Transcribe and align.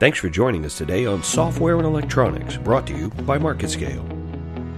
Thanks 0.00 0.18
for 0.18 0.28
joining 0.28 0.64
us 0.64 0.76
today 0.76 1.06
on 1.06 1.22
Software 1.22 1.76
and 1.76 1.86
Electronics, 1.86 2.56
brought 2.56 2.84
to 2.88 2.96
you 2.96 3.10
by 3.10 3.38
MarketScale. 3.38 4.02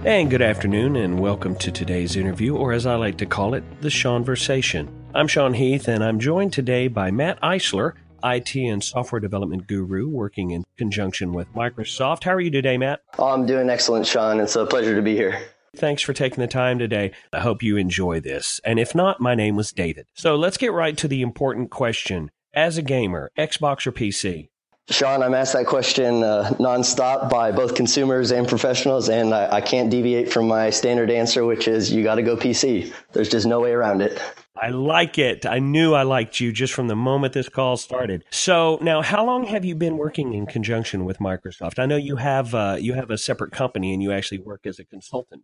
And 0.05 0.29
good 0.29 0.43
afternoon, 0.43 0.95
and 0.95 1.19
welcome 1.19 1.55
to 1.55 1.71
today's 1.71 2.15
interview, 2.15 2.55
or 2.55 2.71
as 2.71 2.85
I 2.85 2.93
like 2.97 3.17
to 3.17 3.25
call 3.25 3.55
it, 3.55 3.63
the 3.81 3.89
Seanversation. 3.89 4.87
I'm 5.15 5.27
Sean 5.27 5.55
Heath, 5.55 5.87
and 5.87 6.03
I'm 6.03 6.19
joined 6.19 6.53
today 6.53 6.87
by 6.87 7.09
Matt 7.09 7.41
Eisler, 7.41 7.93
IT 8.23 8.55
and 8.55 8.83
software 8.83 9.19
development 9.19 9.65
guru 9.65 10.07
working 10.07 10.51
in 10.51 10.65
conjunction 10.77 11.33
with 11.33 11.51
Microsoft. 11.55 12.23
How 12.23 12.33
are 12.33 12.39
you 12.41 12.51
today, 12.51 12.77
Matt? 12.77 13.01
Oh, 13.17 13.29
I'm 13.29 13.47
doing 13.47 13.71
excellent, 13.71 14.05
Sean. 14.05 14.39
It's 14.39 14.55
a 14.55 14.67
pleasure 14.67 14.95
to 14.95 15.01
be 15.01 15.15
here. 15.15 15.41
Thanks 15.75 16.03
for 16.03 16.13
taking 16.13 16.41
the 16.41 16.47
time 16.47 16.77
today. 16.77 17.11
I 17.33 17.39
hope 17.39 17.63
you 17.63 17.75
enjoy 17.75 18.19
this. 18.19 18.61
And 18.63 18.77
if 18.77 18.93
not, 18.93 19.19
my 19.19 19.33
name 19.33 19.55
was 19.55 19.71
David. 19.71 20.05
So 20.13 20.35
let's 20.35 20.57
get 20.57 20.73
right 20.73 20.95
to 20.95 21.07
the 21.07 21.23
important 21.23 21.71
question. 21.71 22.29
As 22.53 22.77
a 22.77 22.83
gamer, 22.83 23.31
Xbox 23.35 23.87
or 23.87 23.91
PC? 23.91 24.49
Sean, 24.89 25.21
I'm 25.21 25.33
asked 25.33 25.51
that 25.51 25.65
question 25.65 26.23
uh, 26.23 26.55
nonstop 26.59 27.29
by 27.29 27.51
both 27.51 27.75
consumers 27.75 28.31
and 28.31 28.47
professionals, 28.47 29.09
and 29.09 29.33
I, 29.33 29.57
I 29.57 29.61
can't 29.61 29.89
deviate 29.89 30.31
from 30.31 30.47
my 30.47 30.69
standard 30.69 31.11
answer, 31.11 31.43
which 31.43 31.67
is 31.67 31.91
you 31.91 32.03
got 32.03 32.15
to 32.15 32.23
go 32.23 32.37
PC. 32.37 32.93
There's 33.11 33.27
just 33.27 33.45
no 33.45 33.59
way 33.59 33.73
around 33.73 34.01
it. 34.01 34.21
I 34.55 34.69
like 34.69 35.19
it. 35.19 35.45
I 35.45 35.59
knew 35.59 35.93
I 35.93 36.03
liked 36.03 36.39
you 36.39 36.53
just 36.53 36.73
from 36.73 36.87
the 36.87 36.95
moment 36.95 37.33
this 37.33 37.49
call 37.49 37.75
started. 37.75 38.23
So 38.31 38.79
now, 38.81 39.01
how 39.01 39.25
long 39.25 39.45
have 39.47 39.65
you 39.65 39.75
been 39.75 39.97
working 39.97 40.33
in 40.33 40.45
conjunction 40.45 41.03
with 41.03 41.19
Microsoft? 41.19 41.79
I 41.79 41.85
know 41.85 41.97
you 41.97 42.15
have 42.15 42.55
uh, 42.55 42.77
you 42.79 42.93
have 42.93 43.11
a 43.11 43.17
separate 43.17 43.51
company 43.51 43.93
and 43.93 44.01
you 44.01 44.13
actually 44.13 44.39
work 44.39 44.65
as 44.65 44.79
a 44.79 44.85
consultant. 44.85 45.43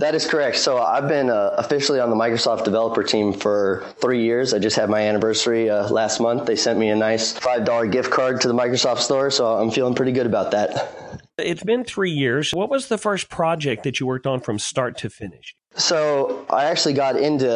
That 0.00 0.14
is 0.14 0.26
correct. 0.26 0.56
So 0.56 0.78
I've 0.78 1.08
been 1.08 1.28
uh, 1.28 1.54
officially 1.58 2.00
on 2.00 2.08
the 2.08 2.16
Microsoft 2.16 2.64
developer 2.64 3.02
team 3.02 3.34
for 3.34 3.84
three 3.98 4.22
years. 4.24 4.54
I 4.54 4.58
just 4.58 4.74
had 4.74 4.88
my 4.88 5.02
anniversary 5.02 5.68
uh, 5.68 5.90
last 5.90 6.20
month. 6.20 6.46
They 6.46 6.56
sent 6.56 6.78
me 6.78 6.88
a 6.88 6.96
nice 6.96 7.38
$5 7.38 7.92
gift 7.92 8.10
card 8.10 8.40
to 8.40 8.48
the 8.48 8.54
Microsoft 8.54 9.00
store, 9.00 9.30
so 9.30 9.58
I'm 9.58 9.70
feeling 9.70 9.94
pretty 9.94 10.12
good 10.12 10.24
about 10.24 10.52
that. 10.52 11.20
It's 11.36 11.62
been 11.62 11.84
three 11.84 12.12
years. 12.12 12.54
What 12.54 12.70
was 12.70 12.88
the 12.88 12.96
first 12.96 13.28
project 13.28 13.82
that 13.82 14.00
you 14.00 14.06
worked 14.06 14.26
on 14.26 14.40
from 14.40 14.58
start 14.58 14.96
to 14.98 15.10
finish? 15.10 15.54
So 15.76 16.44
I 16.50 16.64
actually 16.64 16.94
got 16.94 17.16
into 17.16 17.46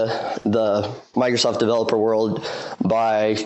the 0.44 0.94
Microsoft 1.14 1.58
developer 1.58 1.98
world 1.98 2.46
by 2.80 3.36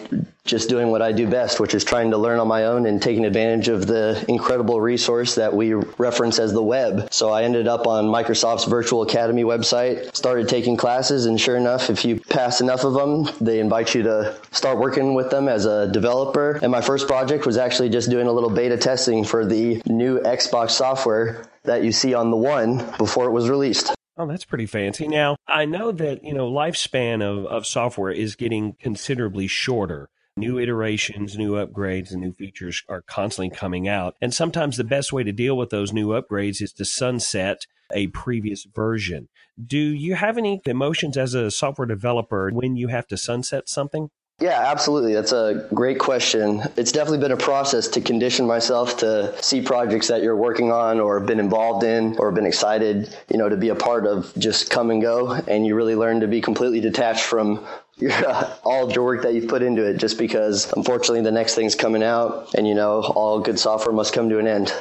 just 0.44 0.68
doing 0.68 0.90
what 0.90 1.02
I 1.02 1.12
do 1.12 1.28
best, 1.28 1.60
which 1.60 1.74
is 1.74 1.84
trying 1.84 2.10
to 2.12 2.16
learn 2.16 2.38
on 2.38 2.48
my 2.48 2.64
own 2.64 2.86
and 2.86 3.02
taking 3.02 3.26
advantage 3.26 3.68
of 3.68 3.86
the 3.86 4.24
incredible 4.28 4.80
resource 4.80 5.34
that 5.34 5.54
we 5.54 5.74
reference 5.74 6.38
as 6.38 6.52
the 6.52 6.62
web. 6.62 7.12
So 7.12 7.30
I 7.30 7.42
ended 7.42 7.68
up 7.68 7.86
on 7.86 8.06
Microsoft's 8.06 8.64
Virtual 8.64 9.02
Academy 9.02 9.44
website, 9.44 10.14
started 10.16 10.48
taking 10.48 10.76
classes, 10.76 11.26
and 11.26 11.38
sure 11.38 11.56
enough, 11.56 11.90
if 11.90 12.04
you 12.04 12.18
pass 12.18 12.60
enough 12.62 12.84
of 12.84 12.94
them, 12.94 13.28
they 13.40 13.60
invite 13.60 13.94
you 13.94 14.02
to 14.04 14.34
start 14.52 14.78
working 14.78 15.14
with 15.14 15.28
them 15.28 15.48
as 15.48 15.66
a 15.66 15.90
developer. 15.92 16.58
And 16.62 16.72
my 16.72 16.80
first 16.80 17.08
project 17.08 17.44
was 17.44 17.58
actually 17.58 17.90
just 17.90 18.08
doing 18.08 18.26
a 18.26 18.32
little 18.32 18.50
beta 18.50 18.78
testing 18.78 19.24
for 19.24 19.44
the 19.44 19.82
new 19.86 20.18
Xbox 20.20 20.70
software 20.70 21.44
that 21.64 21.84
you 21.84 21.92
see 21.92 22.14
on 22.14 22.30
the 22.30 22.36
One 22.36 22.78
before 22.96 23.26
it 23.26 23.32
was 23.32 23.50
released. 23.50 23.97
Oh, 24.18 24.26
that's 24.26 24.44
pretty 24.44 24.66
fancy. 24.66 25.06
Now, 25.06 25.36
I 25.46 25.64
know 25.64 25.92
that, 25.92 26.24
you 26.24 26.34
know, 26.34 26.50
lifespan 26.50 27.22
of, 27.22 27.46
of 27.46 27.66
software 27.66 28.10
is 28.10 28.34
getting 28.34 28.74
considerably 28.80 29.46
shorter. 29.46 30.08
New 30.36 30.58
iterations, 30.58 31.38
new 31.38 31.52
upgrades, 31.52 32.10
and 32.10 32.20
new 32.20 32.32
features 32.32 32.82
are 32.88 33.02
constantly 33.02 33.56
coming 33.56 33.86
out. 33.86 34.14
And 34.20 34.34
sometimes 34.34 34.76
the 34.76 34.84
best 34.84 35.12
way 35.12 35.22
to 35.22 35.32
deal 35.32 35.56
with 35.56 35.70
those 35.70 35.92
new 35.92 36.08
upgrades 36.08 36.60
is 36.60 36.72
to 36.74 36.84
sunset 36.84 37.66
a 37.92 38.08
previous 38.08 38.64
version. 38.64 39.28
Do 39.64 39.78
you 39.78 40.16
have 40.16 40.36
any 40.36 40.60
emotions 40.66 41.16
as 41.16 41.34
a 41.34 41.50
software 41.50 41.86
developer 41.86 42.50
when 42.50 42.76
you 42.76 42.88
have 42.88 43.06
to 43.08 43.16
sunset 43.16 43.68
something? 43.68 44.10
Yeah, 44.40 44.70
absolutely. 44.70 45.14
That's 45.14 45.32
a 45.32 45.66
great 45.74 45.98
question. 45.98 46.62
It's 46.76 46.92
definitely 46.92 47.18
been 47.18 47.32
a 47.32 47.36
process 47.36 47.88
to 47.88 48.00
condition 48.00 48.46
myself 48.46 48.98
to 48.98 49.34
see 49.42 49.60
projects 49.60 50.06
that 50.08 50.22
you're 50.22 50.36
working 50.36 50.70
on 50.70 51.00
or 51.00 51.18
been 51.18 51.40
involved 51.40 51.82
in 51.82 52.16
or 52.18 52.30
been 52.30 52.46
excited, 52.46 53.12
you 53.28 53.36
know, 53.36 53.48
to 53.48 53.56
be 53.56 53.70
a 53.70 53.74
part 53.74 54.06
of 54.06 54.32
just 54.38 54.70
come 54.70 54.92
and 54.92 55.02
go. 55.02 55.32
And 55.32 55.66
you 55.66 55.74
really 55.74 55.96
learn 55.96 56.20
to 56.20 56.28
be 56.28 56.40
completely 56.40 56.80
detached 56.80 57.24
from 57.24 57.66
your, 57.96 58.12
uh, 58.12 58.54
all 58.62 58.88
of 58.88 58.94
your 58.94 59.04
work 59.04 59.22
that 59.22 59.34
you've 59.34 59.48
put 59.48 59.62
into 59.62 59.84
it 59.84 59.96
just 59.96 60.18
because 60.18 60.72
unfortunately 60.72 61.22
the 61.22 61.32
next 61.32 61.56
thing's 61.56 61.74
coming 61.74 62.04
out 62.04 62.54
and, 62.54 62.68
you 62.68 62.76
know, 62.76 63.02
all 63.02 63.40
good 63.40 63.58
software 63.58 63.92
must 63.92 64.12
come 64.12 64.28
to 64.28 64.38
an 64.38 64.46
end. 64.46 64.72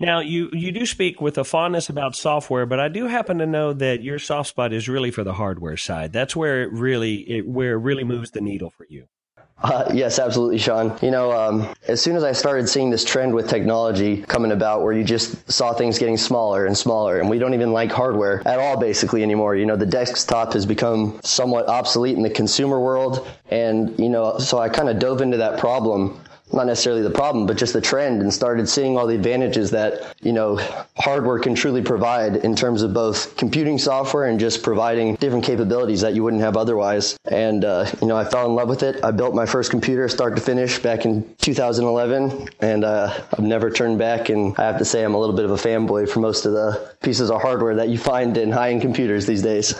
Now, 0.00 0.20
you, 0.20 0.48
you 0.52 0.70
do 0.70 0.86
speak 0.86 1.20
with 1.20 1.38
a 1.38 1.44
fondness 1.44 1.88
about 1.88 2.14
software, 2.14 2.66
but 2.66 2.78
I 2.78 2.88
do 2.88 3.06
happen 3.06 3.38
to 3.38 3.46
know 3.46 3.72
that 3.72 4.00
your 4.02 4.20
soft 4.20 4.50
spot 4.50 4.72
is 4.72 4.88
really 4.88 5.10
for 5.10 5.24
the 5.24 5.32
hardware 5.32 5.76
side. 5.76 6.12
That's 6.12 6.36
where 6.36 6.62
it 6.62 6.72
really 6.72 7.14
it, 7.16 7.48
where 7.48 7.72
it 7.72 7.78
really 7.78 8.04
moves 8.04 8.30
the 8.30 8.40
needle 8.40 8.70
for 8.70 8.86
you. 8.88 9.08
Uh, 9.60 9.90
yes, 9.92 10.20
absolutely, 10.20 10.58
Sean. 10.58 10.96
You 11.02 11.10
know, 11.10 11.32
um, 11.32 11.74
as 11.88 12.00
soon 12.00 12.14
as 12.14 12.22
I 12.22 12.30
started 12.30 12.68
seeing 12.68 12.90
this 12.90 13.04
trend 13.04 13.34
with 13.34 13.48
technology 13.48 14.22
coming 14.22 14.52
about 14.52 14.82
where 14.82 14.92
you 14.92 15.02
just 15.02 15.50
saw 15.50 15.72
things 15.72 15.98
getting 15.98 16.16
smaller 16.16 16.64
and 16.64 16.78
smaller, 16.78 17.18
and 17.18 17.28
we 17.28 17.40
don't 17.40 17.54
even 17.54 17.72
like 17.72 17.90
hardware 17.90 18.40
at 18.46 18.60
all 18.60 18.78
basically 18.78 19.24
anymore. 19.24 19.56
You 19.56 19.66
know, 19.66 19.74
the 19.74 19.84
desktop 19.84 20.52
has 20.52 20.64
become 20.64 21.18
somewhat 21.24 21.66
obsolete 21.66 22.16
in 22.16 22.22
the 22.22 22.30
consumer 22.30 22.78
world. 22.78 23.26
And, 23.50 23.98
you 23.98 24.08
know, 24.08 24.38
so 24.38 24.60
I 24.60 24.68
kind 24.68 24.88
of 24.88 25.00
dove 25.00 25.22
into 25.22 25.38
that 25.38 25.58
problem 25.58 26.20
not 26.52 26.66
necessarily 26.66 27.02
the 27.02 27.10
problem, 27.10 27.46
but 27.46 27.56
just 27.56 27.72
the 27.72 27.80
trend 27.80 28.22
and 28.22 28.32
started 28.32 28.68
seeing 28.68 28.96
all 28.96 29.06
the 29.06 29.14
advantages 29.14 29.70
that, 29.70 30.14
you 30.20 30.32
know, 30.32 30.56
hardware 30.96 31.38
can 31.38 31.54
truly 31.54 31.82
provide 31.82 32.36
in 32.36 32.56
terms 32.56 32.82
of 32.82 32.92
both 32.94 33.36
computing 33.36 33.78
software 33.78 34.24
and 34.24 34.40
just 34.40 34.62
providing 34.62 35.14
different 35.16 35.44
capabilities 35.44 36.00
that 36.00 36.14
you 36.14 36.22
wouldn't 36.24 36.42
have 36.42 36.56
otherwise. 36.56 37.18
And, 37.30 37.64
uh, 37.64 37.90
you 38.00 38.08
know, 38.08 38.16
I 38.16 38.24
fell 38.24 38.46
in 38.46 38.54
love 38.54 38.68
with 38.68 38.82
it. 38.82 39.04
I 39.04 39.10
built 39.10 39.34
my 39.34 39.46
first 39.46 39.70
computer 39.70 40.08
start 40.08 40.36
to 40.36 40.42
finish 40.42 40.78
back 40.78 41.04
in 41.04 41.34
2011 41.38 42.48
and, 42.60 42.84
uh, 42.84 43.12
I've 43.32 43.40
never 43.40 43.70
turned 43.70 43.98
back. 43.98 44.28
And 44.28 44.54
I 44.58 44.64
have 44.64 44.78
to 44.78 44.84
say 44.84 45.04
I'm 45.04 45.14
a 45.14 45.18
little 45.18 45.36
bit 45.36 45.44
of 45.44 45.50
a 45.50 45.56
fanboy 45.56 46.08
for 46.08 46.20
most 46.20 46.46
of 46.46 46.52
the 46.52 46.94
pieces 47.02 47.30
of 47.30 47.42
hardware 47.42 47.76
that 47.76 47.88
you 47.88 47.98
find 47.98 48.36
in 48.36 48.50
high 48.50 48.70
end 48.70 48.82
computers 48.82 49.26
these 49.26 49.42
days. 49.42 49.74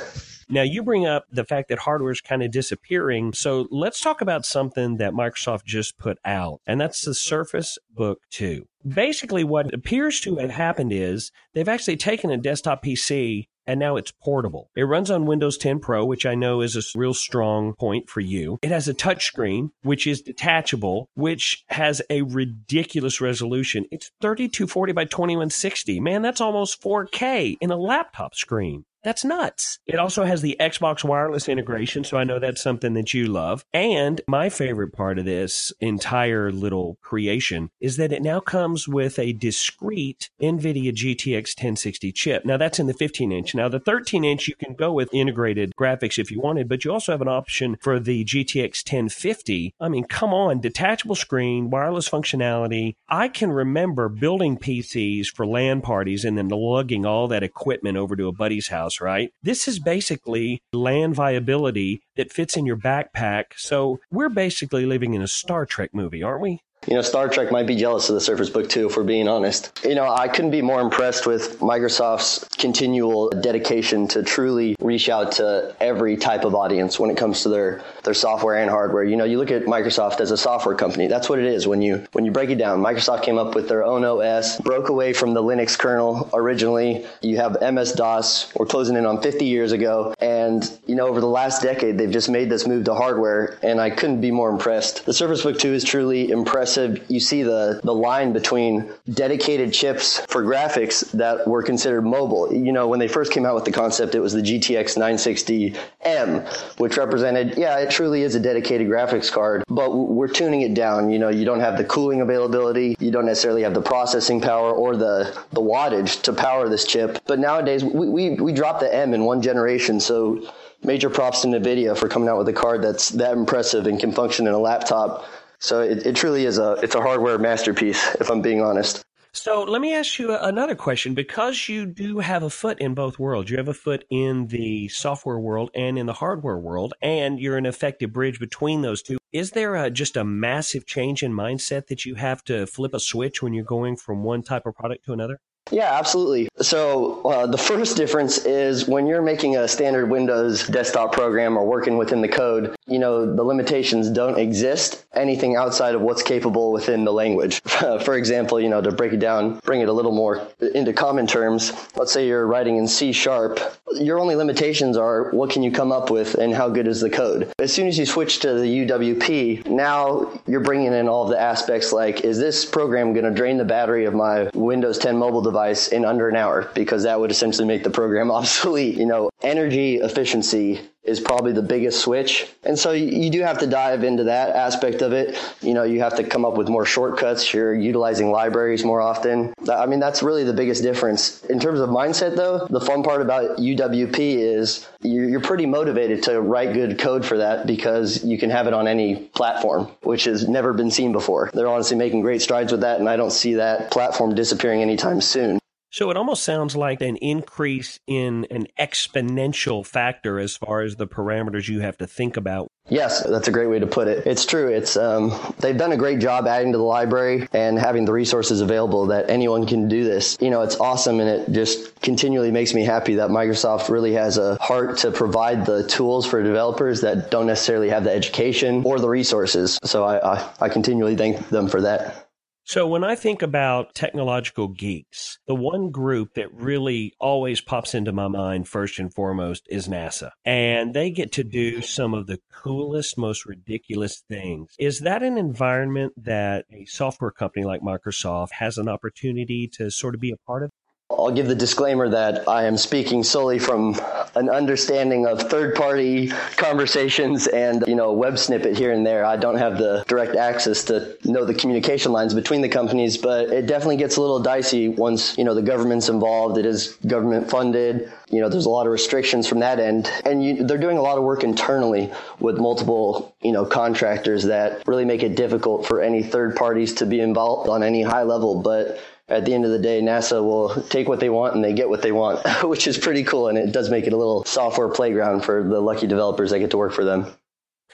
Now, 0.50 0.62
you 0.62 0.82
bring 0.82 1.06
up 1.06 1.24
the 1.30 1.44
fact 1.44 1.68
that 1.68 1.80
hardware 1.80 2.12
is 2.12 2.20
kind 2.20 2.42
of 2.42 2.50
disappearing. 2.50 3.32
So 3.34 3.68
let's 3.70 4.00
talk 4.00 4.20
about 4.20 4.46
something 4.46 4.96
that 4.96 5.12
Microsoft 5.12 5.64
just 5.64 5.98
put 5.98 6.18
out, 6.24 6.60
and 6.66 6.80
that's 6.80 7.02
the 7.02 7.14
Surface 7.14 7.78
Book 7.94 8.20
2. 8.30 8.66
Basically, 8.86 9.44
what 9.44 9.74
appears 9.74 10.20
to 10.20 10.36
have 10.36 10.50
happened 10.50 10.92
is 10.92 11.30
they've 11.52 11.68
actually 11.68 11.96
taken 11.96 12.30
a 12.30 12.38
desktop 12.38 12.82
PC 12.82 13.46
and 13.68 13.78
now 13.78 13.96
it's 13.96 14.10
portable. 14.10 14.70
It 14.74 14.84
runs 14.84 15.10
on 15.10 15.26
Windows 15.26 15.58
10 15.58 15.80
Pro, 15.80 16.02
which 16.02 16.24
I 16.24 16.34
know 16.34 16.62
is 16.62 16.74
a 16.74 16.98
real 16.98 17.12
strong 17.12 17.74
point 17.74 18.08
for 18.08 18.20
you. 18.20 18.58
It 18.62 18.70
has 18.70 18.88
a 18.88 18.94
touchscreen, 18.94 19.72
which 19.82 20.06
is 20.06 20.22
detachable, 20.22 21.10
which 21.14 21.64
has 21.68 22.00
a 22.08 22.22
ridiculous 22.22 23.20
resolution. 23.20 23.84
It's 23.90 24.10
3240 24.22 24.92
by 24.94 25.04
2160. 25.04 26.00
Man, 26.00 26.22
that's 26.22 26.40
almost 26.40 26.82
4K 26.82 27.58
in 27.60 27.70
a 27.70 27.76
laptop 27.76 28.34
screen. 28.34 28.86
That's 29.04 29.24
nuts. 29.24 29.78
It 29.86 29.98
also 29.98 30.24
has 30.24 30.42
the 30.42 30.56
Xbox 30.58 31.04
wireless 31.04 31.48
integration, 31.48 32.04
so 32.04 32.16
I 32.16 32.24
know 32.24 32.38
that's 32.38 32.62
something 32.62 32.94
that 32.94 33.14
you 33.14 33.26
love. 33.26 33.64
And 33.72 34.20
my 34.26 34.48
favorite 34.48 34.92
part 34.92 35.18
of 35.18 35.24
this 35.24 35.72
entire 35.80 36.50
little 36.50 36.98
creation 37.00 37.70
is 37.80 37.96
that 37.96 38.12
it 38.12 38.22
now 38.22 38.40
comes 38.40 38.88
with 38.88 39.18
a 39.18 39.32
discrete 39.32 40.30
NVIDIA 40.42 40.92
GTX 40.92 41.56
1060 41.56 42.12
chip. 42.12 42.44
Now 42.44 42.56
that's 42.56 42.80
in 42.80 42.86
the 42.86 42.94
15 42.94 43.30
inch. 43.30 43.54
Now 43.54 43.68
the 43.68 43.80
13 43.80 44.24
inch 44.24 44.48
you 44.48 44.56
can 44.56 44.74
go 44.74 44.92
with 44.92 45.08
integrated 45.12 45.72
graphics 45.78 46.18
if 46.18 46.30
you 46.30 46.40
wanted, 46.40 46.68
but 46.68 46.84
you 46.84 46.92
also 46.92 47.12
have 47.12 47.22
an 47.22 47.28
option 47.28 47.76
for 47.80 48.00
the 48.00 48.24
GTX 48.24 48.84
1050. 48.84 49.74
I 49.80 49.88
mean, 49.88 50.04
come 50.04 50.34
on, 50.34 50.60
detachable 50.60 51.14
screen, 51.14 51.70
wireless 51.70 52.08
functionality. 52.08 52.94
I 53.08 53.28
can 53.28 53.52
remember 53.52 54.08
building 54.08 54.58
PCs 54.58 55.28
for 55.28 55.46
LAN 55.46 55.82
parties 55.82 56.24
and 56.24 56.36
then 56.36 56.48
lugging 56.48 57.06
all 57.06 57.28
that 57.28 57.42
equipment 57.42 57.96
over 57.96 58.16
to 58.16 58.28
a 58.28 58.32
buddy's 58.32 58.68
house 58.68 58.87
house, 58.88 59.00
right? 59.00 59.30
This 59.42 59.68
is 59.68 59.78
basically 59.78 60.62
LAN 60.72 61.12
viability 61.12 62.00
that 62.16 62.32
fits 62.32 62.56
in 62.56 62.66
your 62.66 62.76
backpack. 62.76 63.44
So 63.56 63.98
we're 64.10 64.30
basically 64.30 64.86
living 64.86 65.14
in 65.14 65.22
a 65.22 65.28
Star 65.28 65.66
Trek 65.66 65.90
movie, 65.92 66.22
aren't 66.22 66.42
we? 66.42 66.60
You 66.86 66.94
know, 66.94 67.02
Star 67.02 67.28
Trek 67.28 67.50
might 67.52 67.66
be 67.66 67.76
jealous 67.76 68.08
of 68.08 68.14
the 68.14 68.20
Surface 68.20 68.48
Book 68.48 68.68
2, 68.68 68.86
if 68.86 68.96
we're 68.96 69.02
being 69.02 69.28
honest. 69.28 69.78
You 69.84 69.94
know, 69.94 70.10
I 70.10 70.28
couldn't 70.28 70.52
be 70.52 70.62
more 70.62 70.80
impressed 70.80 71.26
with 71.26 71.58
Microsoft's 71.60 72.48
continual 72.56 73.28
dedication 73.28 74.08
to 74.08 74.22
truly 74.22 74.74
reach 74.80 75.10
out 75.10 75.32
to 75.32 75.76
every 75.80 76.16
type 76.16 76.44
of 76.44 76.54
audience 76.54 76.98
when 76.98 77.10
it 77.10 77.16
comes 77.16 77.42
to 77.42 77.50
their, 77.50 77.82
their 78.04 78.14
software 78.14 78.56
and 78.56 78.70
hardware. 78.70 79.04
You 79.04 79.16
know, 79.16 79.24
you 79.24 79.38
look 79.38 79.50
at 79.50 79.64
Microsoft 79.64 80.20
as 80.20 80.30
a 80.30 80.36
software 80.36 80.74
company. 80.74 81.08
That's 81.08 81.28
what 81.28 81.38
it 81.38 81.44
is. 81.44 81.66
When 81.66 81.82
you, 81.82 82.06
when 82.12 82.24
you 82.24 82.30
break 82.30 82.48
it 82.48 82.56
down, 82.58 82.80
Microsoft 82.80 83.22
came 83.22 83.38
up 83.38 83.54
with 83.54 83.68
their 83.68 83.84
own 83.84 84.04
OS, 84.04 84.58
broke 84.60 84.88
away 84.88 85.12
from 85.12 85.34
the 85.34 85.42
Linux 85.42 85.78
kernel 85.78 86.30
originally. 86.32 87.04
You 87.20 87.36
have 87.36 87.60
MS-DOS. 87.60 88.54
We're 88.54 88.66
closing 88.66 88.96
in 88.96 89.04
on 89.04 89.20
50 89.20 89.44
years 89.44 89.72
ago. 89.72 90.14
And, 90.20 90.64
you 90.86 90.94
know, 90.94 91.08
over 91.08 91.20
the 91.20 91.26
last 91.26 91.60
decade, 91.60 91.98
they've 91.98 92.10
just 92.10 92.30
made 92.30 92.48
this 92.48 92.66
move 92.66 92.84
to 92.84 92.94
hardware, 92.94 93.58
and 93.62 93.80
I 93.80 93.90
couldn't 93.90 94.20
be 94.20 94.30
more 94.30 94.48
impressed. 94.48 95.04
The 95.04 95.12
Surface 95.12 95.42
Book 95.42 95.58
2 95.58 95.74
is 95.74 95.84
truly 95.84 96.30
impressive. 96.30 96.67
You 96.76 97.20
see 97.20 97.42
the, 97.42 97.80
the 97.82 97.94
line 97.94 98.32
between 98.32 98.90
dedicated 99.12 99.72
chips 99.72 100.18
for 100.28 100.42
graphics 100.42 101.10
that 101.12 101.46
were 101.46 101.62
considered 101.62 102.02
mobile. 102.02 102.52
You 102.52 102.72
know, 102.72 102.88
when 102.88 102.98
they 102.98 103.08
first 103.08 103.32
came 103.32 103.46
out 103.46 103.54
with 103.54 103.64
the 103.64 103.72
concept, 103.72 104.14
it 104.14 104.20
was 104.20 104.32
the 104.32 104.42
GTX 104.42 104.96
960M, 104.96 106.78
which 106.78 106.96
represented, 106.96 107.56
yeah, 107.56 107.78
it 107.78 107.90
truly 107.90 108.22
is 108.22 108.34
a 108.34 108.40
dedicated 108.40 108.88
graphics 108.88 109.30
card, 109.32 109.64
but 109.68 109.90
we're 109.90 110.28
tuning 110.28 110.62
it 110.62 110.74
down. 110.74 111.10
You 111.10 111.18
know, 111.18 111.28
you 111.28 111.44
don't 111.44 111.60
have 111.60 111.76
the 111.76 111.84
cooling 111.84 112.20
availability, 112.20 112.96
you 113.00 113.10
don't 113.10 113.26
necessarily 113.26 113.62
have 113.62 113.74
the 113.74 113.82
processing 113.82 114.40
power 114.40 114.72
or 114.72 114.96
the, 114.96 115.36
the 115.52 115.60
wattage 115.60 116.22
to 116.22 116.32
power 116.32 116.68
this 116.68 116.86
chip. 116.86 117.18
But 117.26 117.38
nowadays, 117.38 117.84
we, 117.84 118.08
we, 118.08 118.30
we 118.34 118.52
dropped 118.52 118.80
the 118.80 118.94
M 118.94 119.14
in 119.14 119.24
one 119.24 119.42
generation, 119.42 120.00
so 120.00 120.42
major 120.82 121.10
props 121.10 121.42
to 121.42 121.48
NVIDIA 121.48 121.96
for 121.96 122.08
coming 122.08 122.28
out 122.28 122.38
with 122.38 122.48
a 122.48 122.52
card 122.52 122.82
that's 122.82 123.10
that 123.10 123.32
impressive 123.32 123.86
and 123.86 123.98
can 123.98 124.12
function 124.12 124.46
in 124.46 124.52
a 124.54 124.58
laptop. 124.58 125.24
So 125.58 125.80
it, 125.80 126.06
it 126.06 126.16
truly 126.16 126.44
is 126.44 126.58
a 126.58 126.72
it's 126.82 126.94
a 126.94 127.00
hardware 127.00 127.38
masterpiece, 127.38 128.14
if 128.16 128.30
I'm 128.30 128.42
being 128.42 128.62
honest. 128.62 129.04
So 129.32 129.62
let 129.62 129.80
me 129.80 129.94
ask 129.94 130.18
you 130.18 130.34
another 130.34 130.74
question. 130.74 131.14
Because 131.14 131.68
you 131.68 131.86
do 131.86 132.18
have 132.18 132.42
a 132.42 132.50
foot 132.50 132.80
in 132.80 132.94
both 132.94 133.18
worlds, 133.18 133.50
you 133.50 133.56
have 133.56 133.68
a 133.68 133.74
foot 133.74 134.04
in 134.10 134.46
the 134.46 134.88
software 134.88 135.38
world 135.38 135.70
and 135.74 135.98
in 135.98 136.06
the 136.06 136.14
hardware 136.14 136.56
world, 136.58 136.94
and 137.02 137.38
you're 137.38 137.58
an 137.58 137.66
effective 137.66 138.12
bridge 138.12 138.40
between 138.40 138.82
those 138.82 139.02
two. 139.02 139.18
Is 139.32 139.50
there 139.50 139.76
a, 139.76 139.90
just 139.90 140.16
a 140.16 140.24
massive 140.24 140.86
change 140.86 141.22
in 141.22 141.32
mindset 141.32 141.88
that 141.88 142.06
you 142.06 142.14
have 142.14 142.42
to 142.44 142.66
flip 142.66 142.94
a 142.94 143.00
switch 143.00 143.42
when 143.42 143.52
you're 143.52 143.64
going 143.64 143.96
from 143.96 144.24
one 144.24 144.42
type 144.42 144.64
of 144.64 144.74
product 144.74 145.04
to 145.04 145.12
another? 145.12 145.40
Yeah, 145.70 145.98
absolutely. 145.98 146.48
So 146.60 147.22
uh, 147.22 147.46
the 147.46 147.58
first 147.58 147.96
difference 147.96 148.38
is 148.44 148.88
when 148.88 149.06
you're 149.06 149.22
making 149.22 149.56
a 149.56 149.68
standard 149.68 150.06
Windows 150.06 150.66
desktop 150.66 151.12
program 151.12 151.56
or 151.56 151.66
working 151.66 151.96
within 151.96 152.20
the 152.20 152.28
code, 152.28 152.74
you 152.86 152.98
know, 152.98 153.34
the 153.34 153.42
limitations 153.42 154.08
don't 154.10 154.38
exist 154.38 155.04
anything 155.14 155.56
outside 155.56 155.94
of 155.94 156.00
what's 156.00 156.22
capable 156.22 156.72
within 156.72 157.04
the 157.04 157.12
language. 157.12 157.60
For 158.04 158.14
example, 158.14 158.60
you 158.60 158.68
know, 158.68 158.80
to 158.80 158.92
break 158.92 159.12
it 159.12 159.20
down, 159.20 159.58
bring 159.64 159.80
it 159.80 159.88
a 159.88 159.92
little 159.92 160.12
more 160.12 160.46
into 160.60 160.92
common 160.92 161.26
terms, 161.26 161.72
let's 161.96 162.12
say 162.12 162.26
you're 162.26 162.46
writing 162.46 162.76
in 162.76 162.86
C 162.88 163.12
sharp, 163.12 163.60
your 163.94 164.18
only 164.18 164.34
limitations 164.34 164.96
are 164.96 165.30
what 165.30 165.50
can 165.50 165.62
you 165.62 165.70
come 165.70 165.92
up 165.92 166.10
with 166.10 166.34
and 166.34 166.54
how 166.54 166.68
good 166.68 166.86
is 166.86 167.00
the 167.00 167.10
code. 167.10 167.52
As 167.58 167.72
soon 167.72 167.88
as 167.88 167.98
you 167.98 168.06
switch 168.06 168.40
to 168.40 168.54
the 168.54 168.86
UWP, 168.86 169.66
now 169.66 170.40
you're 170.46 170.60
bringing 170.60 170.92
in 170.92 171.08
all 171.08 171.26
the 171.26 171.40
aspects 171.40 171.92
like, 171.92 172.20
is 172.22 172.38
this 172.38 172.64
program 172.64 173.12
going 173.12 173.24
to 173.24 173.30
drain 173.30 173.58
the 173.58 173.64
battery 173.64 174.04
of 174.04 174.14
my 174.14 174.50
Windows 174.54 174.98
10 174.98 175.16
mobile 175.16 175.42
device 175.58 175.88
in 175.88 176.04
under 176.04 176.28
an 176.28 176.36
hour? 176.36 176.70
Because 176.74 177.02
that 177.02 177.18
would 177.18 177.30
essentially 177.30 177.66
make 177.66 177.82
the 177.82 177.90
program 177.90 178.30
obsolete. 178.40 178.96
You 178.96 179.06
know, 179.06 179.30
energy 179.42 179.96
efficiency 179.96 180.80
is 181.08 181.20
probably 181.20 181.52
the 181.52 181.62
biggest 181.62 182.00
switch. 182.00 182.46
And 182.64 182.78
so 182.78 182.92
you 182.92 183.30
do 183.30 183.40
have 183.42 183.58
to 183.58 183.66
dive 183.66 184.04
into 184.04 184.24
that 184.24 184.54
aspect 184.54 185.02
of 185.02 185.12
it. 185.12 185.38
You 185.62 185.74
know, 185.74 185.84
you 185.84 186.00
have 186.00 186.16
to 186.16 186.24
come 186.24 186.44
up 186.44 186.56
with 186.56 186.68
more 186.68 186.84
shortcuts. 186.84 187.52
You're 187.52 187.74
utilizing 187.74 188.30
libraries 188.30 188.84
more 188.84 189.00
often. 189.00 189.54
I 189.70 189.86
mean, 189.86 190.00
that's 190.00 190.22
really 190.22 190.44
the 190.44 190.52
biggest 190.52 190.82
difference. 190.82 191.42
In 191.44 191.58
terms 191.58 191.80
of 191.80 191.88
mindset, 191.88 192.36
though, 192.36 192.66
the 192.68 192.80
fun 192.80 193.02
part 193.02 193.22
about 193.22 193.58
UWP 193.58 194.18
is 194.18 194.86
you're 195.00 195.40
pretty 195.40 195.66
motivated 195.66 196.22
to 196.24 196.40
write 196.40 196.74
good 196.74 196.98
code 196.98 197.24
for 197.24 197.38
that 197.38 197.66
because 197.66 198.22
you 198.24 198.38
can 198.38 198.50
have 198.50 198.66
it 198.66 198.74
on 198.74 198.86
any 198.86 199.16
platform, 199.16 199.88
which 200.02 200.24
has 200.24 200.46
never 200.48 200.72
been 200.72 200.90
seen 200.90 201.12
before. 201.12 201.50
They're 201.54 201.68
honestly 201.68 201.96
making 201.96 202.20
great 202.20 202.42
strides 202.42 202.70
with 202.72 202.82
that, 202.82 203.00
and 203.00 203.08
I 203.08 203.16
don't 203.16 203.32
see 203.32 203.54
that 203.54 203.90
platform 203.90 204.34
disappearing 204.34 204.82
anytime 204.82 205.20
soon. 205.20 205.58
So 205.90 206.10
it 206.10 206.16
almost 206.16 206.42
sounds 206.42 206.76
like 206.76 207.00
an 207.00 207.16
increase 207.16 207.98
in 208.06 208.46
an 208.50 208.66
exponential 208.78 209.86
factor 209.86 210.38
as 210.38 210.56
far 210.56 210.82
as 210.82 210.96
the 210.96 211.06
parameters 211.06 211.68
you 211.68 211.80
have 211.80 211.96
to 211.98 212.06
think 212.06 212.36
about. 212.36 212.70
Yes, 212.90 213.22
that's 213.24 213.48
a 213.48 213.50
great 213.50 213.68
way 213.68 213.78
to 213.78 213.86
put 213.86 214.08
it. 214.08 214.26
It's 214.26 214.46
true. 214.46 214.68
It's 214.68 214.96
um, 214.96 215.32
they've 215.58 215.76
done 215.76 215.92
a 215.92 215.96
great 215.96 216.20
job 216.20 216.46
adding 216.46 216.72
to 216.72 216.78
the 216.78 216.84
library 216.84 217.46
and 217.52 217.78
having 217.78 218.04
the 218.04 218.12
resources 218.12 218.60
available 218.60 219.06
that 219.06 219.28
anyone 219.28 219.66
can 219.66 219.88
do 219.88 220.04
this. 220.04 220.38
You 220.40 220.50
know, 220.50 220.62
it's 220.62 220.76
awesome, 220.76 221.20
and 221.20 221.28
it 221.28 221.52
just 221.52 222.00
continually 222.00 222.50
makes 222.50 222.72
me 222.74 222.84
happy 222.84 223.16
that 223.16 223.30
Microsoft 223.30 223.88
really 223.88 224.12
has 224.12 224.38
a 224.38 224.56
heart 224.56 224.98
to 224.98 225.10
provide 225.10 225.66
the 225.66 225.86
tools 225.86 226.26
for 226.26 226.42
developers 226.42 227.02
that 227.02 227.30
don't 227.30 227.46
necessarily 227.46 227.90
have 227.90 228.04
the 228.04 228.12
education 228.12 228.84
or 228.84 228.98
the 228.98 229.08
resources. 229.08 229.78
So 229.84 230.04
I, 230.04 230.36
I, 230.36 230.50
I 230.60 230.68
continually 230.68 231.16
thank 231.16 231.48
them 231.48 231.68
for 231.68 231.82
that. 231.82 232.27
So 232.68 232.86
when 232.86 233.02
I 233.02 233.14
think 233.14 233.40
about 233.40 233.94
technological 233.94 234.68
geeks, 234.68 235.38
the 235.46 235.54
one 235.54 235.90
group 235.90 236.34
that 236.34 236.52
really 236.52 237.14
always 237.18 237.62
pops 237.62 237.94
into 237.94 238.12
my 238.12 238.28
mind 238.28 238.68
first 238.68 238.98
and 238.98 239.10
foremost 239.10 239.66
is 239.70 239.88
NASA. 239.88 240.32
And 240.44 240.92
they 240.92 241.10
get 241.10 241.32
to 241.32 241.44
do 241.44 241.80
some 241.80 242.12
of 242.12 242.26
the 242.26 242.40
coolest, 242.52 243.16
most 243.16 243.46
ridiculous 243.46 244.22
things. 244.28 244.74
Is 244.78 245.00
that 245.00 245.22
an 245.22 245.38
environment 245.38 246.12
that 246.18 246.66
a 246.70 246.84
software 246.84 247.30
company 247.30 247.64
like 247.64 247.80
Microsoft 247.80 248.50
has 248.58 248.76
an 248.76 248.86
opportunity 248.86 249.66
to 249.68 249.90
sort 249.90 250.14
of 250.14 250.20
be 250.20 250.30
a 250.30 250.36
part 250.36 250.62
of? 250.62 250.70
I'll 251.10 251.32
give 251.32 251.48
the 251.48 251.54
disclaimer 251.54 252.08
that 252.10 252.46
I 252.46 252.64
am 252.64 252.76
speaking 252.76 253.24
solely 253.24 253.58
from 253.58 253.98
an 254.36 254.50
understanding 254.50 255.26
of 255.26 255.40
third 255.40 255.74
party 255.74 256.28
conversations 256.56 257.46
and, 257.46 257.82
you 257.88 257.94
know, 257.94 258.10
a 258.10 258.12
web 258.12 258.38
snippet 258.38 258.76
here 258.76 258.92
and 258.92 259.06
there. 259.06 259.24
I 259.24 259.36
don't 259.36 259.56
have 259.56 259.78
the 259.78 260.04
direct 260.06 260.36
access 260.36 260.84
to 260.84 261.16
know 261.24 261.46
the 261.46 261.54
communication 261.54 262.12
lines 262.12 262.34
between 262.34 262.60
the 262.60 262.68
companies, 262.68 263.16
but 263.16 263.48
it 263.48 263.66
definitely 263.66 263.96
gets 263.96 264.16
a 264.16 264.20
little 264.20 264.40
dicey 264.40 264.88
once, 264.88 265.36
you 265.38 265.44
know, 265.44 265.54
the 265.54 265.62
government's 265.62 266.10
involved. 266.10 266.58
It 266.58 266.66
is 266.66 266.98
government 267.06 267.50
funded. 267.50 268.12
You 268.28 268.42
know, 268.42 268.50
there's 268.50 268.66
a 268.66 268.70
lot 268.70 268.86
of 268.86 268.92
restrictions 268.92 269.48
from 269.48 269.60
that 269.60 269.80
end. 269.80 270.10
And 270.26 270.44
you, 270.44 270.64
they're 270.64 270.76
doing 270.76 270.98
a 270.98 271.02
lot 271.02 271.16
of 271.16 271.24
work 271.24 271.42
internally 271.42 272.12
with 272.38 272.58
multiple, 272.58 273.34
you 273.40 273.52
know, 273.52 273.64
contractors 273.64 274.44
that 274.44 274.86
really 274.86 275.06
make 275.06 275.22
it 275.22 275.36
difficult 275.36 275.86
for 275.86 276.02
any 276.02 276.22
third 276.22 276.54
parties 276.54 276.92
to 276.94 277.06
be 277.06 277.20
involved 277.20 277.70
on 277.70 277.82
any 277.82 278.02
high 278.02 278.24
level. 278.24 278.62
But 278.62 279.00
at 279.28 279.44
the 279.44 279.54
end 279.54 279.64
of 279.64 279.70
the 279.70 279.78
day, 279.78 280.00
NASA 280.00 280.42
will 280.42 280.82
take 280.84 281.08
what 281.08 281.20
they 281.20 281.28
want 281.28 281.54
and 281.54 281.62
they 281.62 281.72
get 281.72 281.88
what 281.88 282.02
they 282.02 282.12
want, 282.12 282.46
which 282.62 282.86
is 282.86 282.96
pretty 282.96 283.24
cool. 283.24 283.48
And 283.48 283.58
it 283.58 283.72
does 283.72 283.90
make 283.90 284.06
it 284.06 284.12
a 284.12 284.16
little 284.16 284.44
software 284.44 284.88
playground 284.88 285.44
for 285.44 285.62
the 285.62 285.80
lucky 285.80 286.06
developers 286.06 286.50
that 286.50 286.60
get 286.60 286.70
to 286.70 286.78
work 286.78 286.92
for 286.92 287.04
them. 287.04 287.26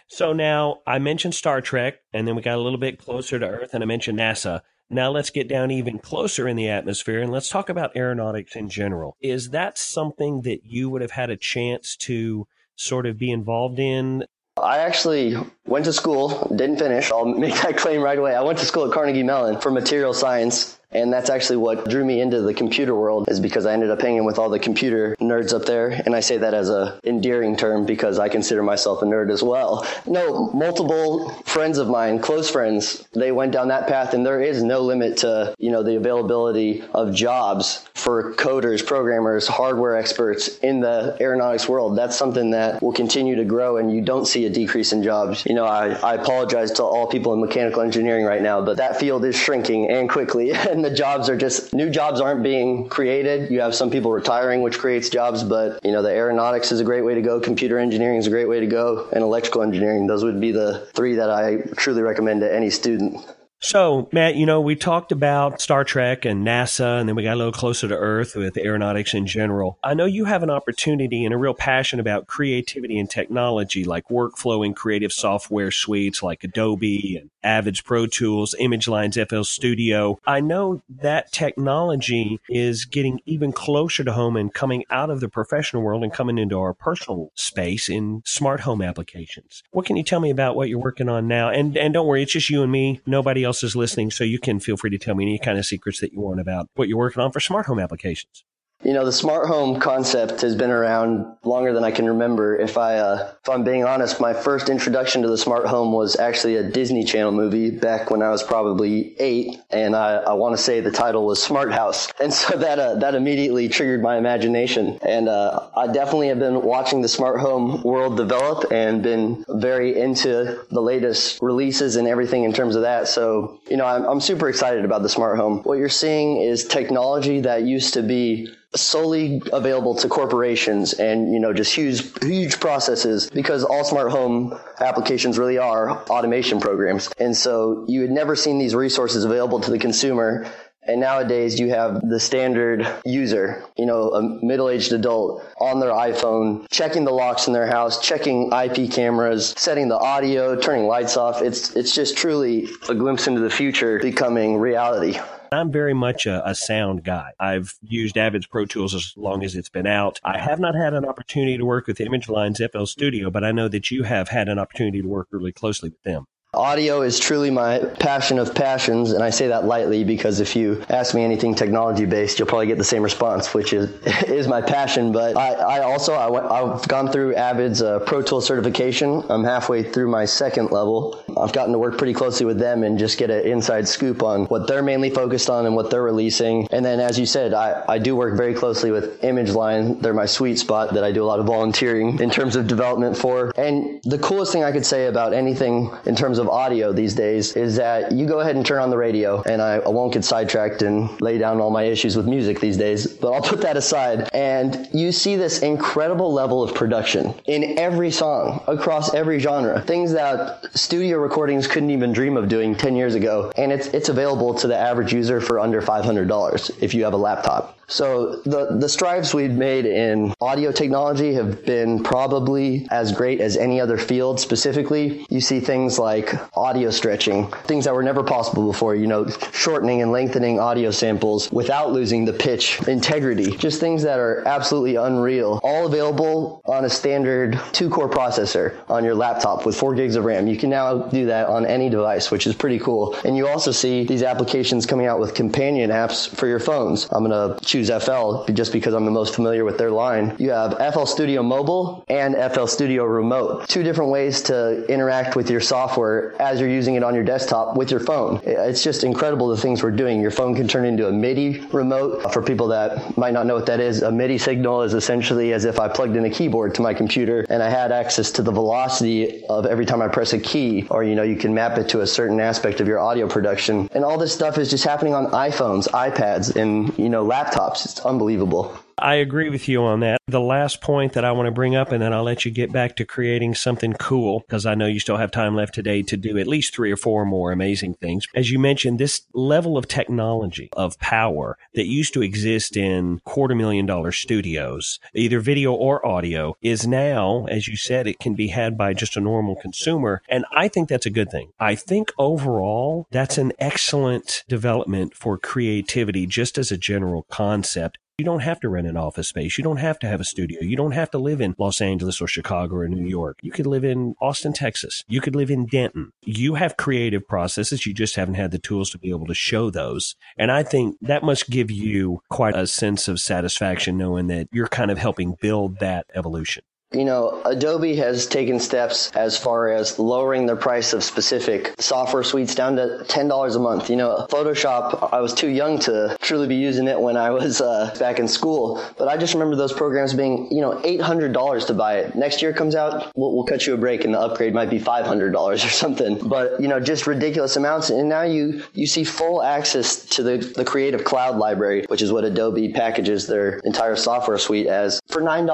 So 0.06 0.32
now 0.32 0.80
I 0.86 0.98
mentioned 0.98 1.34
Star 1.34 1.60
Trek, 1.60 1.96
and 2.12 2.28
then 2.28 2.36
we 2.36 2.42
got 2.42 2.56
a 2.56 2.60
little 2.60 2.78
bit 2.78 2.98
closer 2.98 3.38
to 3.38 3.46
Earth, 3.46 3.74
and 3.74 3.82
I 3.82 3.86
mentioned 3.86 4.18
NASA. 4.18 4.60
Now 4.90 5.10
let's 5.10 5.30
get 5.30 5.48
down 5.48 5.70
even 5.70 5.98
closer 5.98 6.46
in 6.46 6.56
the 6.56 6.68
atmosphere 6.68 7.20
and 7.20 7.32
let's 7.32 7.48
talk 7.48 7.70
about 7.70 7.96
aeronautics 7.96 8.54
in 8.54 8.68
general. 8.68 9.16
Is 9.20 9.50
that 9.50 9.78
something 9.78 10.42
that 10.42 10.66
you 10.66 10.90
would 10.90 11.00
have 11.00 11.12
had 11.12 11.30
a 11.30 11.36
chance 11.36 11.96
to 11.96 12.46
sort 12.76 13.06
of 13.06 13.18
be 13.18 13.30
involved 13.30 13.78
in 13.78 14.24
I 14.56 14.78
actually 14.78 15.36
went 15.66 15.84
to 15.86 15.92
school, 15.92 16.46
didn't 16.54 16.78
finish. 16.78 17.10
I'll 17.10 17.24
make 17.38 17.56
that 17.62 17.76
claim 17.76 18.02
right 18.02 18.18
away. 18.18 18.36
I 18.36 18.42
went 18.42 18.58
to 18.60 18.64
school 18.64 18.86
at 18.86 18.92
Carnegie 18.92 19.24
Mellon 19.24 19.60
for 19.60 19.70
material 19.70 20.14
science 20.14 20.78
and 20.94 21.12
that's 21.12 21.28
actually 21.28 21.56
what 21.56 21.88
drew 21.88 22.04
me 22.04 22.20
into 22.20 22.40
the 22.40 22.54
computer 22.54 22.94
world 22.94 23.28
is 23.28 23.40
because 23.40 23.66
I 23.66 23.72
ended 23.72 23.90
up 23.90 24.00
hanging 24.00 24.24
with 24.24 24.38
all 24.38 24.48
the 24.48 24.58
computer 24.58 25.16
nerds 25.28 25.52
up 25.52 25.64
there. 25.64 25.88
And 25.88 26.14
I 26.14 26.20
say 26.20 26.38
that 26.38 26.54
as 26.54 26.70
a 26.70 26.98
endearing 27.04 27.56
term 27.56 27.86
because 27.86 28.18
I 28.18 28.28
consider 28.28 28.62
myself 28.62 29.02
a 29.02 29.04
nerd 29.04 29.30
as 29.30 29.42
well. 29.42 29.86
No, 30.06 30.50
multiple 30.52 31.30
friends 31.44 31.78
of 31.78 31.88
mine, 31.88 32.18
close 32.18 32.50
friends, 32.50 33.06
they 33.12 33.32
went 33.32 33.52
down 33.52 33.68
that 33.68 33.86
path 33.86 34.14
and 34.14 34.24
there 34.24 34.40
is 34.40 34.62
no 34.62 34.80
limit 34.80 35.18
to, 35.18 35.54
you 35.58 35.70
know, 35.70 35.82
the 35.82 35.96
availability 35.96 36.82
of 36.94 37.14
jobs 37.14 37.86
for 37.94 38.34
coders, 38.34 38.84
programmers, 38.84 39.46
hardware 39.46 39.96
experts 39.96 40.58
in 40.58 40.80
the 40.80 41.16
aeronautics 41.20 41.68
world. 41.68 41.96
That's 41.96 42.16
something 42.16 42.50
that 42.50 42.82
will 42.82 42.92
continue 42.92 43.36
to 43.36 43.44
grow 43.44 43.78
and 43.78 43.92
you 43.92 44.02
don't 44.02 44.26
see 44.26 44.44
a 44.46 44.50
decrease 44.50 44.92
in 44.92 45.02
jobs. 45.02 45.44
You 45.46 45.54
know, 45.54 45.64
I, 45.64 45.92
I 45.94 46.14
apologize 46.14 46.72
to 46.72 46.82
all 46.82 47.06
people 47.06 47.32
in 47.32 47.40
mechanical 47.40 47.82
engineering 47.82 48.24
right 48.24 48.42
now, 48.42 48.60
but 48.60 48.76
that 48.76 48.98
field 48.98 49.24
is 49.24 49.36
shrinking 49.36 49.90
and 49.90 50.08
quickly. 50.08 50.52
And 50.74 50.84
the 50.84 50.90
jobs 50.90 51.28
are 51.28 51.36
just 51.36 51.72
new 51.72 51.88
jobs 51.88 52.20
aren't 52.20 52.42
being 52.42 52.88
created. 52.88 53.50
You 53.50 53.60
have 53.60 53.74
some 53.76 53.90
people 53.90 54.10
retiring, 54.10 54.60
which 54.62 54.78
creates 54.78 55.08
jobs, 55.14 55.42
but 55.42 55.80
you 55.82 55.92
know 55.92 56.02
the 56.02 56.10
aeronautics 56.10 56.70
is 56.70 56.80
a 56.80 56.84
great 56.84 57.02
way 57.02 57.14
to 57.14 57.22
go. 57.22 57.40
Computer 57.40 57.78
engineering 57.78 58.18
is 58.18 58.26
a 58.26 58.30
great 58.30 58.48
way 58.48 58.60
to 58.60 58.66
go, 58.66 59.08
and 59.12 59.22
electrical 59.22 59.62
engineering. 59.62 60.06
Those 60.06 60.22
would 60.22 60.40
be 60.40 60.52
the 60.52 60.86
three 60.92 61.14
that 61.14 61.30
I 61.30 61.62
truly 61.76 62.02
recommend 62.02 62.42
to 62.42 62.54
any 62.54 62.68
student. 62.68 63.24
So, 63.64 64.10
Matt, 64.12 64.36
you 64.36 64.44
know, 64.44 64.60
we 64.60 64.76
talked 64.76 65.10
about 65.10 65.58
Star 65.58 65.84
Trek 65.84 66.26
and 66.26 66.46
NASA, 66.46 67.00
and 67.00 67.08
then 67.08 67.16
we 67.16 67.22
got 67.22 67.32
a 67.32 67.36
little 67.36 67.50
closer 67.50 67.88
to 67.88 67.96
Earth 67.96 68.36
with 68.36 68.58
aeronautics 68.58 69.14
in 69.14 69.26
general. 69.26 69.78
I 69.82 69.94
know 69.94 70.04
you 70.04 70.26
have 70.26 70.42
an 70.42 70.50
opportunity 70.50 71.24
and 71.24 71.32
a 71.32 71.38
real 71.38 71.54
passion 71.54 71.98
about 71.98 72.26
creativity 72.26 72.98
and 72.98 73.08
technology, 73.08 73.82
like 73.84 74.04
workflow 74.10 74.66
and 74.66 74.76
creative 74.76 75.14
software 75.14 75.70
suites 75.70 76.22
like 76.22 76.44
Adobe 76.44 77.16
and 77.18 77.30
Avid's 77.44 77.80
Pro 77.80 78.06
Tools, 78.06 78.54
ImageLine's 78.60 79.18
FL 79.28 79.42
Studio. 79.42 80.18
I 80.26 80.40
know 80.40 80.82
that 80.88 81.30
technology 81.30 82.40
is 82.48 82.84
getting 82.84 83.20
even 83.26 83.52
closer 83.52 84.02
to 84.02 84.12
home 84.12 84.36
and 84.36 84.52
coming 84.52 84.84
out 84.90 85.10
of 85.10 85.20
the 85.20 85.28
professional 85.28 85.82
world 85.82 86.02
and 86.02 86.12
coming 86.12 86.38
into 86.38 86.58
our 86.58 86.74
personal 86.74 87.30
space 87.34 87.88
in 87.88 88.22
smart 88.24 88.60
home 88.60 88.82
applications. 88.82 89.62
What 89.70 89.86
can 89.86 89.96
you 89.96 90.02
tell 90.02 90.20
me 90.20 90.30
about 90.30 90.56
what 90.56 90.68
you're 90.68 90.80
working 90.80 91.08
on 91.08 91.28
now? 91.28 91.50
And 91.50 91.76
and 91.76 91.92
don't 91.94 92.06
worry, 92.06 92.22
it's 92.22 92.32
just 92.32 92.50
you 92.50 92.62
and 92.62 92.72
me. 92.72 93.00
Nobody 93.06 93.44
else 93.44 93.62
is 93.62 93.76
listening, 93.76 94.10
so 94.10 94.24
you 94.24 94.38
can 94.38 94.58
feel 94.58 94.76
free 94.76 94.90
to 94.90 94.98
tell 94.98 95.14
me 95.14 95.24
any 95.24 95.38
kind 95.38 95.58
of 95.58 95.66
secrets 95.66 96.00
that 96.00 96.12
you 96.12 96.20
want 96.20 96.40
about 96.40 96.68
what 96.74 96.88
you're 96.88 96.98
working 96.98 97.22
on 97.22 97.30
for 97.30 97.40
smart 97.40 97.66
home 97.66 97.78
applications. 97.78 98.44
You 98.84 98.92
know, 98.92 99.06
the 99.06 99.12
smart 99.12 99.46
home 99.46 99.80
concept 99.80 100.42
has 100.42 100.54
been 100.54 100.70
around 100.70 101.24
longer 101.42 101.72
than 101.72 101.84
I 101.84 101.90
can 101.90 102.06
remember. 102.06 102.54
If 102.56 102.76
I, 102.76 102.96
uh, 102.96 103.32
if 103.40 103.48
I'm 103.48 103.64
being 103.64 103.84
honest, 103.84 104.20
my 104.20 104.34
first 104.34 104.68
introduction 104.68 105.22
to 105.22 105.28
the 105.28 105.38
smart 105.38 105.66
home 105.66 105.92
was 105.92 106.16
actually 106.16 106.56
a 106.56 106.62
Disney 106.62 107.04
Channel 107.04 107.32
movie 107.32 107.70
back 107.70 108.10
when 108.10 108.20
I 108.20 108.28
was 108.28 108.42
probably 108.42 109.18
eight, 109.18 109.58
and 109.70 109.96
I, 109.96 110.16
I 110.16 110.32
want 110.34 110.54
to 110.54 110.62
say 110.62 110.80
the 110.80 110.90
title 110.90 111.24
was 111.24 111.42
Smart 111.42 111.72
House, 111.72 112.08
and 112.20 112.32
so 112.32 112.58
that 112.58 112.78
uh, 112.78 112.96
that 112.96 113.14
immediately 113.14 113.70
triggered 113.70 114.02
my 114.02 114.18
imagination. 114.18 114.98
And 115.02 115.30
uh, 115.30 115.68
I 115.74 115.86
definitely 115.86 116.28
have 116.28 116.38
been 116.38 116.62
watching 116.62 117.00
the 117.00 117.08
smart 117.08 117.40
home 117.40 117.82
world 117.82 118.18
develop 118.18 118.70
and 118.70 119.02
been 119.02 119.46
very 119.48 119.98
into 119.98 120.62
the 120.70 120.82
latest 120.82 121.40
releases 121.40 121.96
and 121.96 122.06
everything 122.06 122.44
in 122.44 122.52
terms 122.52 122.76
of 122.76 122.82
that. 122.82 123.08
So, 123.08 123.60
you 123.70 123.78
know, 123.78 123.86
I'm, 123.86 124.04
I'm 124.04 124.20
super 124.20 124.50
excited 124.50 124.84
about 124.84 125.02
the 125.02 125.08
smart 125.08 125.38
home. 125.38 125.62
What 125.62 125.78
you're 125.78 125.88
seeing 125.88 126.36
is 126.36 126.66
technology 126.66 127.40
that 127.40 127.62
used 127.62 127.94
to 127.94 128.02
be 128.02 128.54
solely 128.74 129.42
available 129.52 129.94
to 129.94 130.08
corporations 130.08 130.94
and 130.94 131.32
you 131.32 131.40
know 131.40 131.52
just 131.52 131.74
huge 131.74 132.02
huge 132.22 132.58
processes 132.60 133.30
because 133.30 133.64
all 133.64 133.84
smart 133.84 134.10
home 134.10 134.58
applications 134.80 135.38
really 135.38 135.58
are 135.58 135.90
automation 136.08 136.60
programs 136.60 137.08
and 137.18 137.36
so 137.36 137.84
you 137.88 138.00
had 138.00 138.10
never 138.10 138.34
seen 138.34 138.58
these 138.58 138.74
resources 138.74 139.24
available 139.24 139.60
to 139.60 139.70
the 139.70 139.78
consumer 139.78 140.46
and 140.86 141.00
nowadays 141.00 141.58
you 141.58 141.70
have 141.70 142.06
the 142.06 142.20
standard 142.20 142.86
user, 143.04 143.64
you 143.76 143.86
know, 143.86 144.10
a 144.10 144.44
middle-aged 144.44 144.92
adult 144.92 145.42
on 145.58 145.80
their 145.80 145.90
iPhone, 145.90 146.66
checking 146.70 147.04
the 147.04 147.10
locks 147.12 147.46
in 147.46 147.52
their 147.52 147.66
house, 147.66 148.00
checking 148.00 148.52
IP 148.52 148.90
cameras, 148.90 149.54
setting 149.56 149.88
the 149.88 149.96
audio, 149.96 150.56
turning 150.56 150.86
lights 150.86 151.16
off. 151.16 151.40
It's, 151.40 151.74
it's 151.74 151.94
just 151.94 152.16
truly 152.16 152.68
a 152.88 152.94
glimpse 152.94 153.26
into 153.26 153.40
the 153.40 153.50
future 153.50 153.98
becoming 153.98 154.58
reality. 154.58 155.18
I'm 155.54 155.72
very 155.72 155.94
much 155.94 156.26
a, 156.26 156.46
a, 156.48 156.54
sound 156.54 157.04
guy. 157.04 157.32
I've 157.38 157.74
used 157.82 158.16
Avid's 158.16 158.46
Pro 158.46 158.64
Tools 158.66 158.94
as 158.94 159.12
long 159.16 159.44
as 159.44 159.54
it's 159.54 159.68
been 159.68 159.86
out. 159.86 160.20
I 160.24 160.38
have 160.38 160.60
not 160.60 160.74
had 160.74 160.94
an 160.94 161.04
opportunity 161.04 161.56
to 161.58 161.64
work 161.64 161.86
with 161.86 162.00
Image 162.00 162.28
Line's 162.28 162.60
FL 162.72 162.84
Studio, 162.84 163.30
but 163.30 163.44
I 163.44 163.52
know 163.52 163.68
that 163.68 163.90
you 163.90 164.02
have 164.04 164.28
had 164.28 164.48
an 164.48 164.58
opportunity 164.58 165.02
to 165.02 165.08
work 165.08 165.28
really 165.30 165.52
closely 165.52 165.90
with 165.90 166.02
them. 166.02 166.26
Audio 166.54 167.02
is 167.02 167.18
truly 167.18 167.50
my 167.50 167.80
passion 167.98 168.38
of 168.38 168.54
passions, 168.54 169.10
and 169.10 169.24
I 169.24 169.30
say 169.30 169.48
that 169.48 169.64
lightly 169.64 170.04
because 170.04 170.38
if 170.38 170.54
you 170.54 170.84
ask 170.88 171.14
me 171.14 171.24
anything 171.24 171.54
technology 171.54 172.04
based, 172.04 172.38
you'll 172.38 172.46
probably 172.46 172.68
get 172.68 172.78
the 172.78 172.84
same 172.84 173.02
response, 173.02 173.52
which 173.52 173.72
is 173.72 173.90
is 174.28 174.46
my 174.46 174.62
passion. 174.62 175.10
But 175.10 175.36
I, 175.36 175.54
I 175.54 175.82
also 175.82 176.14
I 176.14 176.70
have 176.70 176.86
gone 176.86 177.10
through 177.10 177.34
Avid's 177.34 177.82
uh, 177.82 178.00
Pro 178.00 178.22
Tool 178.22 178.40
certification. 178.40 179.24
I'm 179.28 179.42
halfway 179.42 179.82
through 179.82 180.08
my 180.08 180.24
second 180.24 180.70
level. 180.70 181.23
I've 181.36 181.52
gotten 181.52 181.72
to 181.72 181.78
work 181.78 181.98
pretty 181.98 182.14
closely 182.14 182.46
with 182.46 182.58
them 182.58 182.82
and 182.82 182.98
just 182.98 183.18
get 183.18 183.30
an 183.30 183.46
inside 183.46 183.88
scoop 183.88 184.22
on 184.22 184.46
what 184.46 184.66
they're 184.66 184.82
mainly 184.82 185.10
focused 185.10 185.50
on 185.50 185.66
and 185.66 185.74
what 185.74 185.90
they're 185.90 186.02
releasing. 186.02 186.68
And 186.70 186.84
then, 186.84 187.00
as 187.00 187.18
you 187.18 187.26
said, 187.26 187.54
I, 187.54 187.82
I 187.88 187.98
do 187.98 188.16
work 188.16 188.36
very 188.36 188.54
closely 188.54 188.90
with 188.90 189.22
Image 189.24 189.50
Line. 189.50 189.98
They're 190.00 190.14
my 190.14 190.26
sweet 190.26 190.58
spot 190.58 190.94
that 190.94 191.04
I 191.04 191.12
do 191.12 191.22
a 191.22 191.26
lot 191.26 191.40
of 191.40 191.46
volunteering 191.46 192.20
in 192.20 192.30
terms 192.30 192.56
of 192.56 192.66
development 192.66 193.16
for. 193.16 193.52
And 193.56 194.02
the 194.04 194.18
coolest 194.18 194.52
thing 194.52 194.64
I 194.64 194.72
could 194.72 194.86
say 194.86 195.06
about 195.06 195.32
anything 195.32 195.90
in 196.06 196.14
terms 196.14 196.38
of 196.38 196.48
audio 196.48 196.92
these 196.92 197.14
days 197.14 197.56
is 197.56 197.76
that 197.76 198.12
you 198.12 198.26
go 198.26 198.40
ahead 198.40 198.56
and 198.56 198.64
turn 198.64 198.80
on 198.80 198.90
the 198.90 198.96
radio, 198.96 199.42
and 199.42 199.60
I, 199.60 199.76
I 199.76 199.88
won't 199.88 200.12
get 200.12 200.24
sidetracked 200.24 200.82
and 200.82 201.20
lay 201.20 201.38
down 201.38 201.60
all 201.60 201.70
my 201.70 201.84
issues 201.84 202.16
with 202.16 202.26
music 202.26 202.60
these 202.60 202.76
days, 202.76 203.06
but 203.06 203.32
I'll 203.32 203.42
put 203.42 203.60
that 203.62 203.76
aside. 203.76 204.28
And 204.32 204.88
you 204.92 205.12
see 205.12 205.36
this 205.36 205.60
incredible 205.60 206.32
level 206.32 206.62
of 206.62 206.74
production 206.74 207.34
in 207.46 207.78
every 207.78 208.10
song 208.10 208.62
across 208.66 209.14
every 209.14 209.38
genre, 209.38 209.80
things 209.80 210.12
that 210.12 210.66
studio 210.76 211.18
recordings 211.24 211.66
couldn't 211.66 211.90
even 211.90 212.12
dream 212.12 212.36
of 212.36 212.48
doing 212.48 212.76
10 212.76 212.94
years 212.94 213.14
ago. 213.14 213.50
And 213.56 213.72
it's, 213.72 213.88
it's 213.88 214.10
available 214.10 214.54
to 214.54 214.66
the 214.68 214.76
average 214.76 215.12
user 215.12 215.40
for 215.40 215.58
under 215.58 215.80
$500 215.80 216.82
if 216.82 216.94
you 216.94 217.02
have 217.04 217.14
a 217.14 217.16
laptop. 217.16 217.78
So 217.86 218.36
the, 218.42 218.76
the 218.78 218.88
strides 218.88 219.34
we've 219.34 219.50
made 219.50 219.86
in 219.86 220.34
audio 220.40 220.72
technology 220.72 221.34
have 221.34 221.64
been 221.64 222.02
probably 222.02 222.86
as 222.90 223.12
great 223.12 223.40
as 223.40 223.56
any 223.56 223.80
other 223.80 223.98
field. 223.98 224.40
Specifically, 224.40 225.26
you 225.30 225.40
see 225.40 225.60
things 225.60 225.98
like 225.98 226.34
audio 226.56 226.90
stretching, 226.90 227.48
things 227.64 227.84
that 227.84 227.94
were 227.94 228.02
never 228.02 228.22
possible 228.22 228.66
before, 228.70 228.94
you 228.94 229.06
know, 229.06 229.26
shortening 229.52 230.02
and 230.02 230.12
lengthening 230.12 230.58
audio 230.58 230.90
samples 230.90 231.50
without 231.52 231.92
losing 231.92 232.24
the 232.24 232.32
pitch 232.32 232.80
integrity, 232.88 233.56
just 233.56 233.80
things 233.80 234.02
that 234.02 234.18
are 234.18 234.46
absolutely 234.46 234.96
unreal, 234.96 235.60
all 235.62 235.86
available 235.86 236.62
on 236.66 236.84
a 236.84 236.90
standard 236.90 237.60
two 237.72 237.90
core 237.90 238.08
processor 238.08 238.74
on 238.88 239.04
your 239.04 239.14
laptop 239.14 239.66
with 239.66 239.76
four 239.76 239.94
gigs 239.94 240.16
of 240.16 240.24
RAM. 240.24 240.46
You 240.46 240.56
can 240.56 240.70
now 240.70 240.98
do 240.98 241.26
that 241.26 241.48
on 241.48 241.66
any 241.66 241.88
device, 241.88 242.30
which 242.30 242.46
is 242.46 242.54
pretty 242.54 242.78
cool. 242.78 243.16
And 243.24 243.36
you 243.36 243.46
also 243.48 243.70
see 243.70 244.04
these 244.04 244.22
applications 244.22 244.86
coming 244.86 245.06
out 245.06 245.20
with 245.20 245.34
companion 245.34 245.90
apps 245.90 246.28
for 246.28 246.46
your 246.46 246.60
phones. 246.60 247.08
I'm 247.12 247.24
going 247.24 247.56
to 247.58 247.64
choose 247.74 247.90
FL 247.90 248.44
just 248.52 248.72
because 248.72 248.94
I'm 248.94 249.04
the 249.04 249.10
most 249.10 249.34
familiar 249.34 249.64
with 249.64 249.78
their 249.78 249.90
line. 249.90 250.36
You 250.38 250.50
have 250.50 250.78
FL 250.94 251.06
Studio 251.06 251.42
Mobile 251.42 252.04
and 252.08 252.36
FL 252.52 252.66
Studio 252.66 253.02
Remote. 253.02 253.68
Two 253.68 253.82
different 253.82 254.12
ways 254.12 254.42
to 254.42 254.86
interact 254.86 255.34
with 255.34 255.50
your 255.50 255.60
software 255.60 256.40
as 256.40 256.60
you're 256.60 256.68
using 256.68 256.94
it 256.94 257.02
on 257.02 257.16
your 257.16 257.24
desktop 257.24 257.76
with 257.76 257.90
your 257.90 257.98
phone. 257.98 258.40
It's 258.44 258.84
just 258.84 259.02
incredible 259.02 259.48
the 259.48 259.56
things 259.56 259.82
we're 259.82 259.90
doing. 259.90 260.20
Your 260.20 260.30
phone 260.30 260.54
can 260.54 260.68
turn 260.68 260.84
into 260.84 261.08
a 261.08 261.12
MIDI 261.12 261.66
remote. 261.72 262.32
For 262.32 262.42
people 262.42 262.68
that 262.68 263.18
might 263.18 263.32
not 263.32 263.44
know 263.44 263.56
what 263.56 263.66
that 263.66 263.80
is, 263.80 264.02
a 264.02 264.12
MIDI 264.12 264.38
signal 264.38 264.82
is 264.82 264.94
essentially 264.94 265.52
as 265.52 265.64
if 265.64 265.80
I 265.80 265.88
plugged 265.88 266.14
in 266.14 266.24
a 266.26 266.30
keyboard 266.30 266.76
to 266.76 266.82
my 266.82 266.94
computer 266.94 267.44
and 267.50 267.60
I 267.60 267.70
had 267.70 267.90
access 267.90 268.30
to 268.32 268.42
the 268.42 268.52
velocity 268.52 269.44
of 269.46 269.66
every 269.66 269.84
time 269.84 270.00
I 270.00 270.06
press 270.06 270.32
a 270.32 270.38
key, 270.38 270.86
or 270.90 271.02
you 271.02 271.16
know, 271.16 271.24
you 271.24 271.34
can 271.34 271.52
map 271.52 271.76
it 271.78 271.88
to 271.88 272.02
a 272.02 272.06
certain 272.06 272.38
aspect 272.38 272.80
of 272.80 272.86
your 272.86 273.00
audio 273.00 273.26
production. 273.26 273.88
And 273.94 274.04
all 274.04 274.16
this 274.16 274.32
stuff 274.32 274.58
is 274.58 274.70
just 274.70 274.84
happening 274.84 275.12
on 275.12 275.26
iPhones, 275.32 275.88
iPads, 275.88 276.54
and 276.54 276.96
you 276.96 277.08
know, 277.08 277.26
laptops 277.26 277.63
it's 277.72 278.00
unbelievable. 278.00 278.83
I 278.98 279.16
agree 279.16 279.50
with 279.50 279.68
you 279.68 279.82
on 279.82 280.00
that. 280.00 280.18
The 280.26 280.40
last 280.40 280.80
point 280.80 281.12
that 281.12 281.24
I 281.24 281.32
want 281.32 281.46
to 281.46 281.52
bring 281.52 281.76
up, 281.76 281.92
and 281.92 282.02
then 282.02 282.12
I'll 282.12 282.22
let 282.22 282.44
you 282.44 282.50
get 282.50 282.72
back 282.72 282.96
to 282.96 283.04
creating 283.04 283.54
something 283.54 283.92
cool 283.94 284.40
because 284.40 284.66
I 284.66 284.74
know 284.74 284.86
you 284.86 285.00
still 285.00 285.16
have 285.16 285.30
time 285.30 285.54
left 285.54 285.74
today 285.74 286.02
to 286.02 286.16
do 286.16 286.38
at 286.38 286.46
least 286.46 286.74
three 286.74 286.90
or 286.90 286.96
four 286.96 287.24
more 287.24 287.52
amazing 287.52 287.94
things. 287.94 288.26
As 288.34 288.50
you 288.50 288.58
mentioned, 288.58 288.98
this 288.98 289.22
level 289.34 289.76
of 289.76 289.88
technology, 289.88 290.68
of 290.72 290.98
power 290.98 291.58
that 291.74 291.86
used 291.86 292.14
to 292.14 292.22
exist 292.22 292.76
in 292.76 293.20
quarter 293.24 293.54
million 293.54 293.86
dollar 293.86 294.12
studios, 294.12 294.98
either 295.14 295.40
video 295.40 295.72
or 295.72 296.04
audio, 296.06 296.56
is 296.62 296.86
now, 296.86 297.46
as 297.50 297.68
you 297.68 297.76
said, 297.76 298.06
it 298.06 298.18
can 298.18 298.34
be 298.34 298.48
had 298.48 298.78
by 298.78 298.94
just 298.94 299.16
a 299.16 299.20
normal 299.20 299.56
consumer. 299.56 300.22
And 300.28 300.44
I 300.52 300.68
think 300.68 300.88
that's 300.88 301.06
a 301.06 301.10
good 301.10 301.30
thing. 301.30 301.52
I 301.58 301.74
think 301.74 302.12
overall, 302.18 303.06
that's 303.10 303.38
an 303.38 303.52
excellent 303.58 304.44
development 304.48 305.14
for 305.14 305.36
creativity 305.38 306.26
just 306.26 306.58
as 306.58 306.70
a 306.70 306.78
general 306.78 307.26
concept. 307.30 307.98
You 308.16 308.24
don't 308.24 308.42
have 308.42 308.60
to 308.60 308.68
rent 308.68 308.86
an 308.86 308.96
office 308.96 309.26
space. 309.26 309.58
You 309.58 309.64
don't 309.64 309.78
have 309.78 309.98
to 309.98 310.06
have 310.06 310.20
a 310.20 310.24
studio. 310.24 310.60
You 310.62 310.76
don't 310.76 310.92
have 310.92 311.10
to 311.10 311.18
live 311.18 311.40
in 311.40 311.56
Los 311.58 311.80
Angeles 311.80 312.20
or 312.20 312.28
Chicago 312.28 312.76
or 312.76 312.86
New 312.86 313.08
York. 313.08 313.40
You 313.42 313.50
could 313.50 313.66
live 313.66 313.82
in 313.82 314.14
Austin, 314.20 314.52
Texas. 314.52 315.02
You 315.08 315.20
could 315.20 315.34
live 315.34 315.50
in 315.50 315.66
Denton. 315.66 316.12
You 316.22 316.54
have 316.54 316.76
creative 316.76 317.26
processes. 317.26 317.86
You 317.86 317.92
just 317.92 318.14
haven't 318.14 318.34
had 318.34 318.52
the 318.52 318.60
tools 318.60 318.90
to 318.90 318.98
be 318.98 319.10
able 319.10 319.26
to 319.26 319.34
show 319.34 319.68
those. 319.68 320.14
And 320.38 320.52
I 320.52 320.62
think 320.62 320.96
that 321.00 321.24
must 321.24 321.50
give 321.50 321.72
you 321.72 322.20
quite 322.30 322.54
a 322.54 322.68
sense 322.68 323.08
of 323.08 323.18
satisfaction 323.18 323.98
knowing 323.98 324.28
that 324.28 324.46
you're 324.52 324.68
kind 324.68 324.92
of 324.92 324.98
helping 324.98 325.34
build 325.40 325.80
that 325.80 326.06
evolution 326.14 326.62
you 326.94 327.04
know, 327.04 327.42
Adobe 327.44 327.96
has 327.96 328.26
taken 328.26 328.60
steps 328.60 329.10
as 329.12 329.36
far 329.36 329.68
as 329.68 329.98
lowering 329.98 330.46
the 330.46 330.56
price 330.56 330.92
of 330.92 331.02
specific 331.02 331.74
software 331.78 332.22
suites 332.22 332.54
down 332.54 332.76
to 332.76 333.04
$10 333.08 333.56
a 333.56 333.58
month. 333.58 333.90
You 333.90 333.96
know, 333.96 334.26
Photoshop, 334.30 335.12
I 335.12 335.20
was 335.20 335.34
too 335.34 335.48
young 335.48 335.78
to 335.80 336.16
truly 336.20 336.46
be 336.46 336.56
using 336.56 336.86
it 336.86 337.00
when 337.00 337.16
I 337.16 337.30
was 337.30 337.60
uh, 337.60 337.94
back 337.98 338.18
in 338.18 338.28
school, 338.28 338.82
but 338.96 339.08
I 339.08 339.16
just 339.16 339.34
remember 339.34 339.56
those 339.56 339.72
programs 339.72 340.14
being, 340.14 340.48
you 340.50 340.60
know, 340.60 340.80
$800 340.82 341.66
to 341.66 341.74
buy 341.74 341.98
it. 341.98 342.14
Next 342.14 342.40
year 342.42 342.52
comes 342.52 342.74
out, 342.74 343.12
we'll, 343.16 343.34
we'll 343.34 343.44
cut 343.44 343.66
you 343.66 343.74
a 343.74 343.76
break 343.76 344.04
and 344.04 344.14
the 344.14 344.20
upgrade 344.20 344.54
might 344.54 344.70
be 344.70 344.78
$500 344.78 345.34
or 345.34 345.56
something. 345.58 346.28
But, 346.28 346.60
you 346.60 346.68
know, 346.68 346.80
just 346.80 347.06
ridiculous 347.06 347.56
amounts. 347.56 347.90
And 347.90 348.08
now 348.08 348.22
you, 348.22 348.62
you 348.72 348.86
see 348.86 349.04
full 349.04 349.42
access 349.42 350.04
to 350.06 350.22
the, 350.22 350.38
the 350.38 350.64
Creative 350.64 351.02
Cloud 351.04 351.38
library, 351.38 351.84
which 351.88 352.02
is 352.02 352.12
what 352.12 352.24
Adobe 352.24 352.72
packages 352.72 353.26
their 353.26 353.60
entire 353.64 353.96
software 353.96 354.38
suite 354.38 354.66
as 354.66 355.00
for 355.08 355.22
$9. 355.22 355.44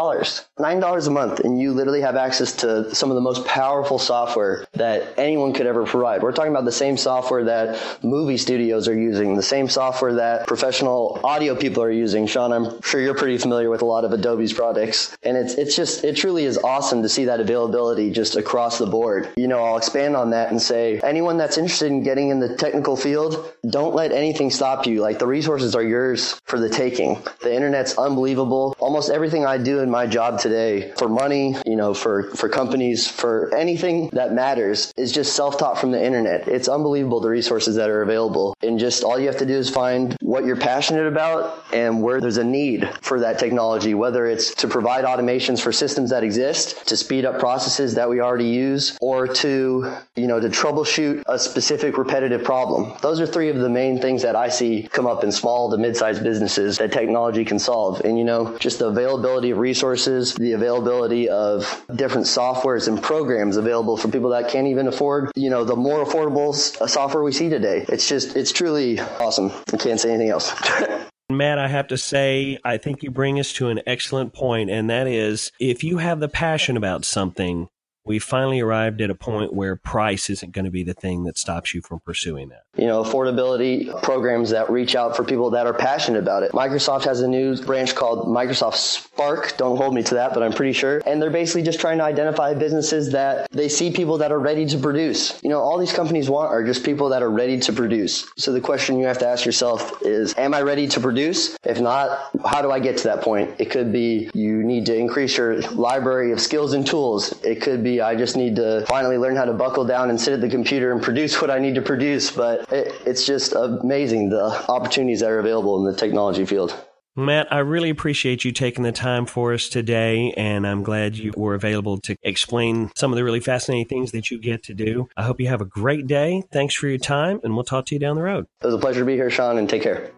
$9 0.58 1.06
a 1.06 1.10
month 1.10 1.29
month 1.30 1.44
and 1.44 1.60
you 1.60 1.72
literally 1.72 2.00
have 2.00 2.16
access 2.16 2.52
to 2.56 2.94
some 2.94 3.10
of 3.10 3.14
the 3.14 3.20
most 3.20 3.44
powerful 3.46 3.98
software 3.98 4.66
that 4.72 5.18
anyone 5.18 5.52
could 5.52 5.66
ever 5.66 5.84
provide. 5.84 6.22
We're 6.22 6.32
talking 6.32 6.50
about 6.50 6.64
the 6.64 6.72
same 6.72 6.96
software 6.96 7.44
that 7.44 7.80
movie 8.02 8.36
studios 8.36 8.88
are 8.88 8.98
using, 8.98 9.36
the 9.36 9.42
same 9.42 9.68
software 9.68 10.14
that 10.14 10.46
professional 10.46 11.20
audio 11.24 11.54
people 11.54 11.82
are 11.82 11.90
using. 11.90 12.26
Sean, 12.26 12.52
I'm 12.52 12.82
sure 12.82 13.00
you're 13.00 13.14
pretty 13.14 13.38
familiar 13.38 13.70
with 13.70 13.82
a 13.82 13.84
lot 13.84 14.04
of 14.04 14.12
Adobe's 14.12 14.52
products. 14.52 15.16
And 15.22 15.36
it's, 15.36 15.54
it's 15.54 15.76
just, 15.76 16.04
it 16.04 16.16
truly 16.16 16.44
is 16.44 16.58
awesome 16.58 17.02
to 17.02 17.08
see 17.08 17.26
that 17.26 17.40
availability 17.40 18.10
just 18.10 18.36
across 18.36 18.78
the 18.78 18.86
board. 18.86 19.28
You 19.36 19.48
know, 19.48 19.62
I'll 19.62 19.76
expand 19.76 20.16
on 20.16 20.30
that 20.30 20.50
and 20.50 20.60
say 20.60 21.00
anyone 21.00 21.36
that's 21.36 21.58
interested 21.58 21.90
in 21.90 22.02
getting 22.02 22.30
in 22.30 22.40
the 22.40 22.56
technical 22.56 22.96
field, 22.96 23.52
don't 23.68 23.94
let 23.94 24.12
anything 24.12 24.50
stop 24.50 24.86
you. 24.86 25.00
Like 25.00 25.18
the 25.18 25.26
resources 25.26 25.74
are 25.74 25.82
yours 25.82 26.40
for 26.44 26.58
the 26.58 26.68
taking. 26.68 27.22
The 27.42 27.54
internet's 27.54 27.96
unbelievable. 27.98 28.74
Almost 28.78 29.10
everything 29.10 29.46
I 29.46 29.58
do 29.58 29.80
in 29.80 29.90
my 29.90 30.06
job 30.06 30.40
today 30.40 30.92
for 30.96 31.08
money, 31.10 31.56
you 31.66 31.76
know, 31.76 31.94
for, 31.94 32.30
for 32.34 32.48
companies, 32.48 33.08
for 33.08 33.54
anything 33.54 34.08
that 34.10 34.32
matters 34.32 34.92
is 34.96 35.12
just 35.12 35.34
self-taught 35.34 35.78
from 35.78 35.90
the 35.90 36.02
internet. 36.02 36.48
It's 36.48 36.68
unbelievable 36.68 37.20
the 37.20 37.28
resources 37.28 37.76
that 37.76 37.90
are 37.90 38.02
available. 38.02 38.56
And 38.62 38.78
just 38.78 39.04
all 39.04 39.18
you 39.18 39.26
have 39.26 39.38
to 39.38 39.46
do 39.46 39.54
is 39.54 39.70
find 39.70 40.16
what 40.20 40.44
you're 40.44 40.56
passionate 40.56 41.06
about 41.06 41.64
and 41.72 42.02
where 42.02 42.20
there's 42.20 42.36
a 42.36 42.44
need 42.44 42.88
for 43.02 43.20
that 43.20 43.38
technology, 43.38 43.94
whether 43.94 44.26
it's 44.26 44.54
to 44.56 44.68
provide 44.68 45.04
automations 45.04 45.60
for 45.60 45.72
systems 45.72 46.10
that 46.10 46.22
exist, 46.22 46.86
to 46.88 46.96
speed 46.96 47.24
up 47.24 47.38
processes 47.38 47.94
that 47.94 48.08
we 48.08 48.20
already 48.20 48.48
use, 48.48 48.96
or 49.00 49.26
to, 49.26 49.92
you 50.16 50.26
know, 50.26 50.40
to 50.40 50.48
troubleshoot 50.48 51.22
a 51.26 51.38
specific 51.38 51.98
repetitive 51.98 52.44
problem. 52.44 52.96
Those 53.02 53.20
are 53.20 53.26
three 53.26 53.48
of 53.48 53.56
the 53.56 53.68
main 53.68 54.00
things 54.00 54.22
that 54.22 54.36
I 54.36 54.48
see 54.48 54.88
come 54.92 55.06
up 55.06 55.24
in 55.24 55.32
small 55.32 55.70
to 55.70 55.76
mid-sized 55.76 56.22
businesses 56.22 56.78
that 56.78 56.92
technology 56.92 57.44
can 57.44 57.58
solve. 57.58 58.00
And, 58.00 58.18
you 58.18 58.24
know, 58.24 58.56
just 58.58 58.78
the 58.78 58.88
availability 58.88 59.50
of 59.50 59.58
resources, 59.58 60.34
the 60.34 60.52
availability 61.00 61.28
of 61.28 61.84
different 61.96 62.26
softwares 62.26 62.88
and 62.88 63.02
programs 63.02 63.56
available 63.56 63.96
for 63.96 64.08
people 64.08 64.30
that 64.30 64.48
can't 64.48 64.66
even 64.66 64.86
afford, 64.86 65.30
you 65.34 65.50
know, 65.50 65.64
the 65.64 65.76
more 65.76 66.04
affordable 66.04 66.50
uh, 66.80 66.86
software 66.86 67.22
we 67.22 67.32
see 67.32 67.48
today. 67.48 67.84
It's 67.88 68.08
just, 68.08 68.36
it's 68.36 68.52
truly 68.52 69.00
awesome. 69.00 69.50
I 69.72 69.76
can't 69.76 70.00
say 70.00 70.10
anything 70.10 70.30
else. 70.30 70.52
Matt, 71.30 71.58
I 71.58 71.68
have 71.68 71.88
to 71.88 71.96
say, 71.96 72.58
I 72.64 72.76
think 72.76 73.02
you 73.02 73.10
bring 73.10 73.38
us 73.38 73.52
to 73.54 73.68
an 73.68 73.80
excellent 73.86 74.32
point, 74.32 74.68
and 74.68 74.90
that 74.90 75.06
is 75.06 75.52
if 75.60 75.84
you 75.84 75.98
have 75.98 76.18
the 76.18 76.28
passion 76.28 76.76
about 76.76 77.04
something, 77.04 77.68
we 78.04 78.18
finally 78.18 78.60
arrived 78.60 79.00
at 79.00 79.10
a 79.10 79.14
point 79.14 79.52
where 79.52 79.76
price 79.76 80.30
isn't 80.30 80.52
going 80.52 80.64
to 80.64 80.70
be 80.70 80.82
the 80.82 80.94
thing 80.94 81.24
that 81.24 81.36
stops 81.36 81.74
you 81.74 81.82
from 81.82 82.00
pursuing 82.00 82.48
that. 82.48 82.62
You 82.76 82.86
know, 82.86 83.04
affordability 83.04 84.02
programs 84.02 84.50
that 84.50 84.70
reach 84.70 84.94
out 84.94 85.16
for 85.16 85.24
people 85.24 85.50
that 85.50 85.66
are 85.66 85.74
passionate 85.74 86.18
about 86.18 86.42
it. 86.42 86.52
Microsoft 86.52 87.04
has 87.04 87.20
a 87.20 87.28
new 87.28 87.56
branch 87.62 87.94
called 87.94 88.26
Microsoft 88.26 88.76
Spark. 88.76 89.56
Don't 89.56 89.76
hold 89.76 89.94
me 89.94 90.02
to 90.02 90.14
that, 90.14 90.32
but 90.32 90.42
I'm 90.42 90.52
pretty 90.52 90.72
sure. 90.72 91.02
And 91.06 91.20
they're 91.20 91.30
basically 91.30 91.62
just 91.62 91.80
trying 91.80 91.98
to 91.98 92.04
identify 92.04 92.54
businesses 92.54 93.12
that 93.12 93.50
they 93.50 93.68
see 93.68 93.90
people 93.90 94.18
that 94.18 94.32
are 94.32 94.40
ready 94.40 94.64
to 94.66 94.78
produce. 94.78 95.38
You 95.42 95.50
know, 95.50 95.60
all 95.60 95.78
these 95.78 95.92
companies 95.92 96.30
want 96.30 96.50
are 96.50 96.64
just 96.64 96.84
people 96.84 97.10
that 97.10 97.22
are 97.22 97.30
ready 97.30 97.58
to 97.60 97.72
produce. 97.72 98.26
So 98.36 98.52
the 98.52 98.60
question 98.60 98.98
you 98.98 99.06
have 99.06 99.18
to 99.18 99.26
ask 99.26 99.44
yourself 99.44 100.02
is, 100.02 100.34
am 100.38 100.54
I 100.54 100.62
ready 100.62 100.88
to 100.88 101.00
produce? 101.00 101.56
If 101.64 101.80
not, 101.80 102.30
how 102.46 102.62
do 102.62 102.70
I 102.70 102.78
get 102.78 102.96
to 102.98 103.04
that 103.04 103.20
point? 103.22 103.54
It 103.58 103.70
could 103.70 103.92
be 103.92 104.30
you 104.32 104.62
need 104.62 104.86
to 104.86 104.96
increase 104.96 105.36
your 105.36 105.60
library 105.72 106.32
of 106.32 106.40
skills 106.40 106.72
and 106.72 106.86
tools. 106.86 107.32
It 107.44 107.60
could 107.60 107.82
be 107.84 107.89
be 107.90 108.00
I 108.00 108.14
just 108.14 108.36
need 108.36 108.56
to 108.56 108.84
finally 108.86 109.18
learn 109.18 109.36
how 109.36 109.44
to 109.44 109.52
buckle 109.52 109.84
down 109.84 110.10
and 110.10 110.20
sit 110.20 110.32
at 110.32 110.40
the 110.40 110.48
computer 110.48 110.92
and 110.92 111.02
produce 111.02 111.40
what 111.40 111.50
I 111.50 111.58
need 111.58 111.74
to 111.74 111.82
produce. 111.82 112.30
But 112.30 112.70
it, 112.72 112.94
it's 113.06 113.26
just 113.26 113.52
amazing 113.52 114.30
the 114.30 114.44
opportunities 114.68 115.20
that 115.20 115.30
are 115.30 115.38
available 115.38 115.78
in 115.78 115.92
the 115.92 115.98
technology 115.98 116.44
field. 116.44 116.74
Matt, 117.16 117.52
I 117.52 117.58
really 117.58 117.90
appreciate 117.90 118.44
you 118.44 118.52
taking 118.52 118.84
the 118.84 118.92
time 118.92 119.26
for 119.26 119.52
us 119.52 119.68
today, 119.68 120.32
and 120.36 120.64
I'm 120.64 120.84
glad 120.84 121.16
you 121.16 121.32
were 121.36 121.54
available 121.54 121.98
to 122.02 122.16
explain 122.22 122.92
some 122.94 123.12
of 123.12 123.16
the 123.16 123.24
really 123.24 123.40
fascinating 123.40 123.88
things 123.88 124.12
that 124.12 124.30
you 124.30 124.38
get 124.38 124.62
to 124.64 124.74
do. 124.74 125.08
I 125.16 125.24
hope 125.24 125.40
you 125.40 125.48
have 125.48 125.60
a 125.60 125.66
great 125.66 126.06
day. 126.06 126.44
Thanks 126.52 126.74
for 126.74 126.86
your 126.86 126.98
time, 126.98 127.40
and 127.42 127.56
we'll 127.56 127.64
talk 127.64 127.86
to 127.86 127.96
you 127.96 127.98
down 127.98 128.14
the 128.14 128.22
road. 128.22 128.46
It 128.62 128.66
was 128.66 128.74
a 128.74 128.78
pleasure 128.78 129.00
to 129.00 129.06
be 129.06 129.14
here, 129.14 129.28
Sean, 129.28 129.58
and 129.58 129.68
take 129.68 129.82
care. 129.82 130.12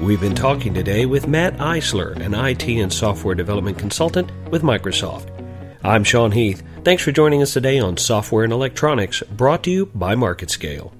We've 0.00 0.20
been 0.20 0.34
talking 0.34 0.72
today 0.72 1.04
with 1.04 1.28
Matt 1.28 1.58
Eisler, 1.58 2.16
an 2.16 2.32
IT 2.32 2.66
and 2.66 2.90
software 2.90 3.34
development 3.34 3.78
consultant 3.78 4.32
with 4.50 4.62
Microsoft. 4.62 5.41
I'm 5.84 6.04
Sean 6.04 6.30
Heath. 6.30 6.62
Thanks 6.84 7.02
for 7.02 7.10
joining 7.10 7.42
us 7.42 7.54
today 7.54 7.80
on 7.80 7.96
Software 7.96 8.44
and 8.44 8.52
Electronics, 8.52 9.20
brought 9.22 9.64
to 9.64 9.70
you 9.70 9.86
by 9.86 10.14
MarketScale. 10.14 10.92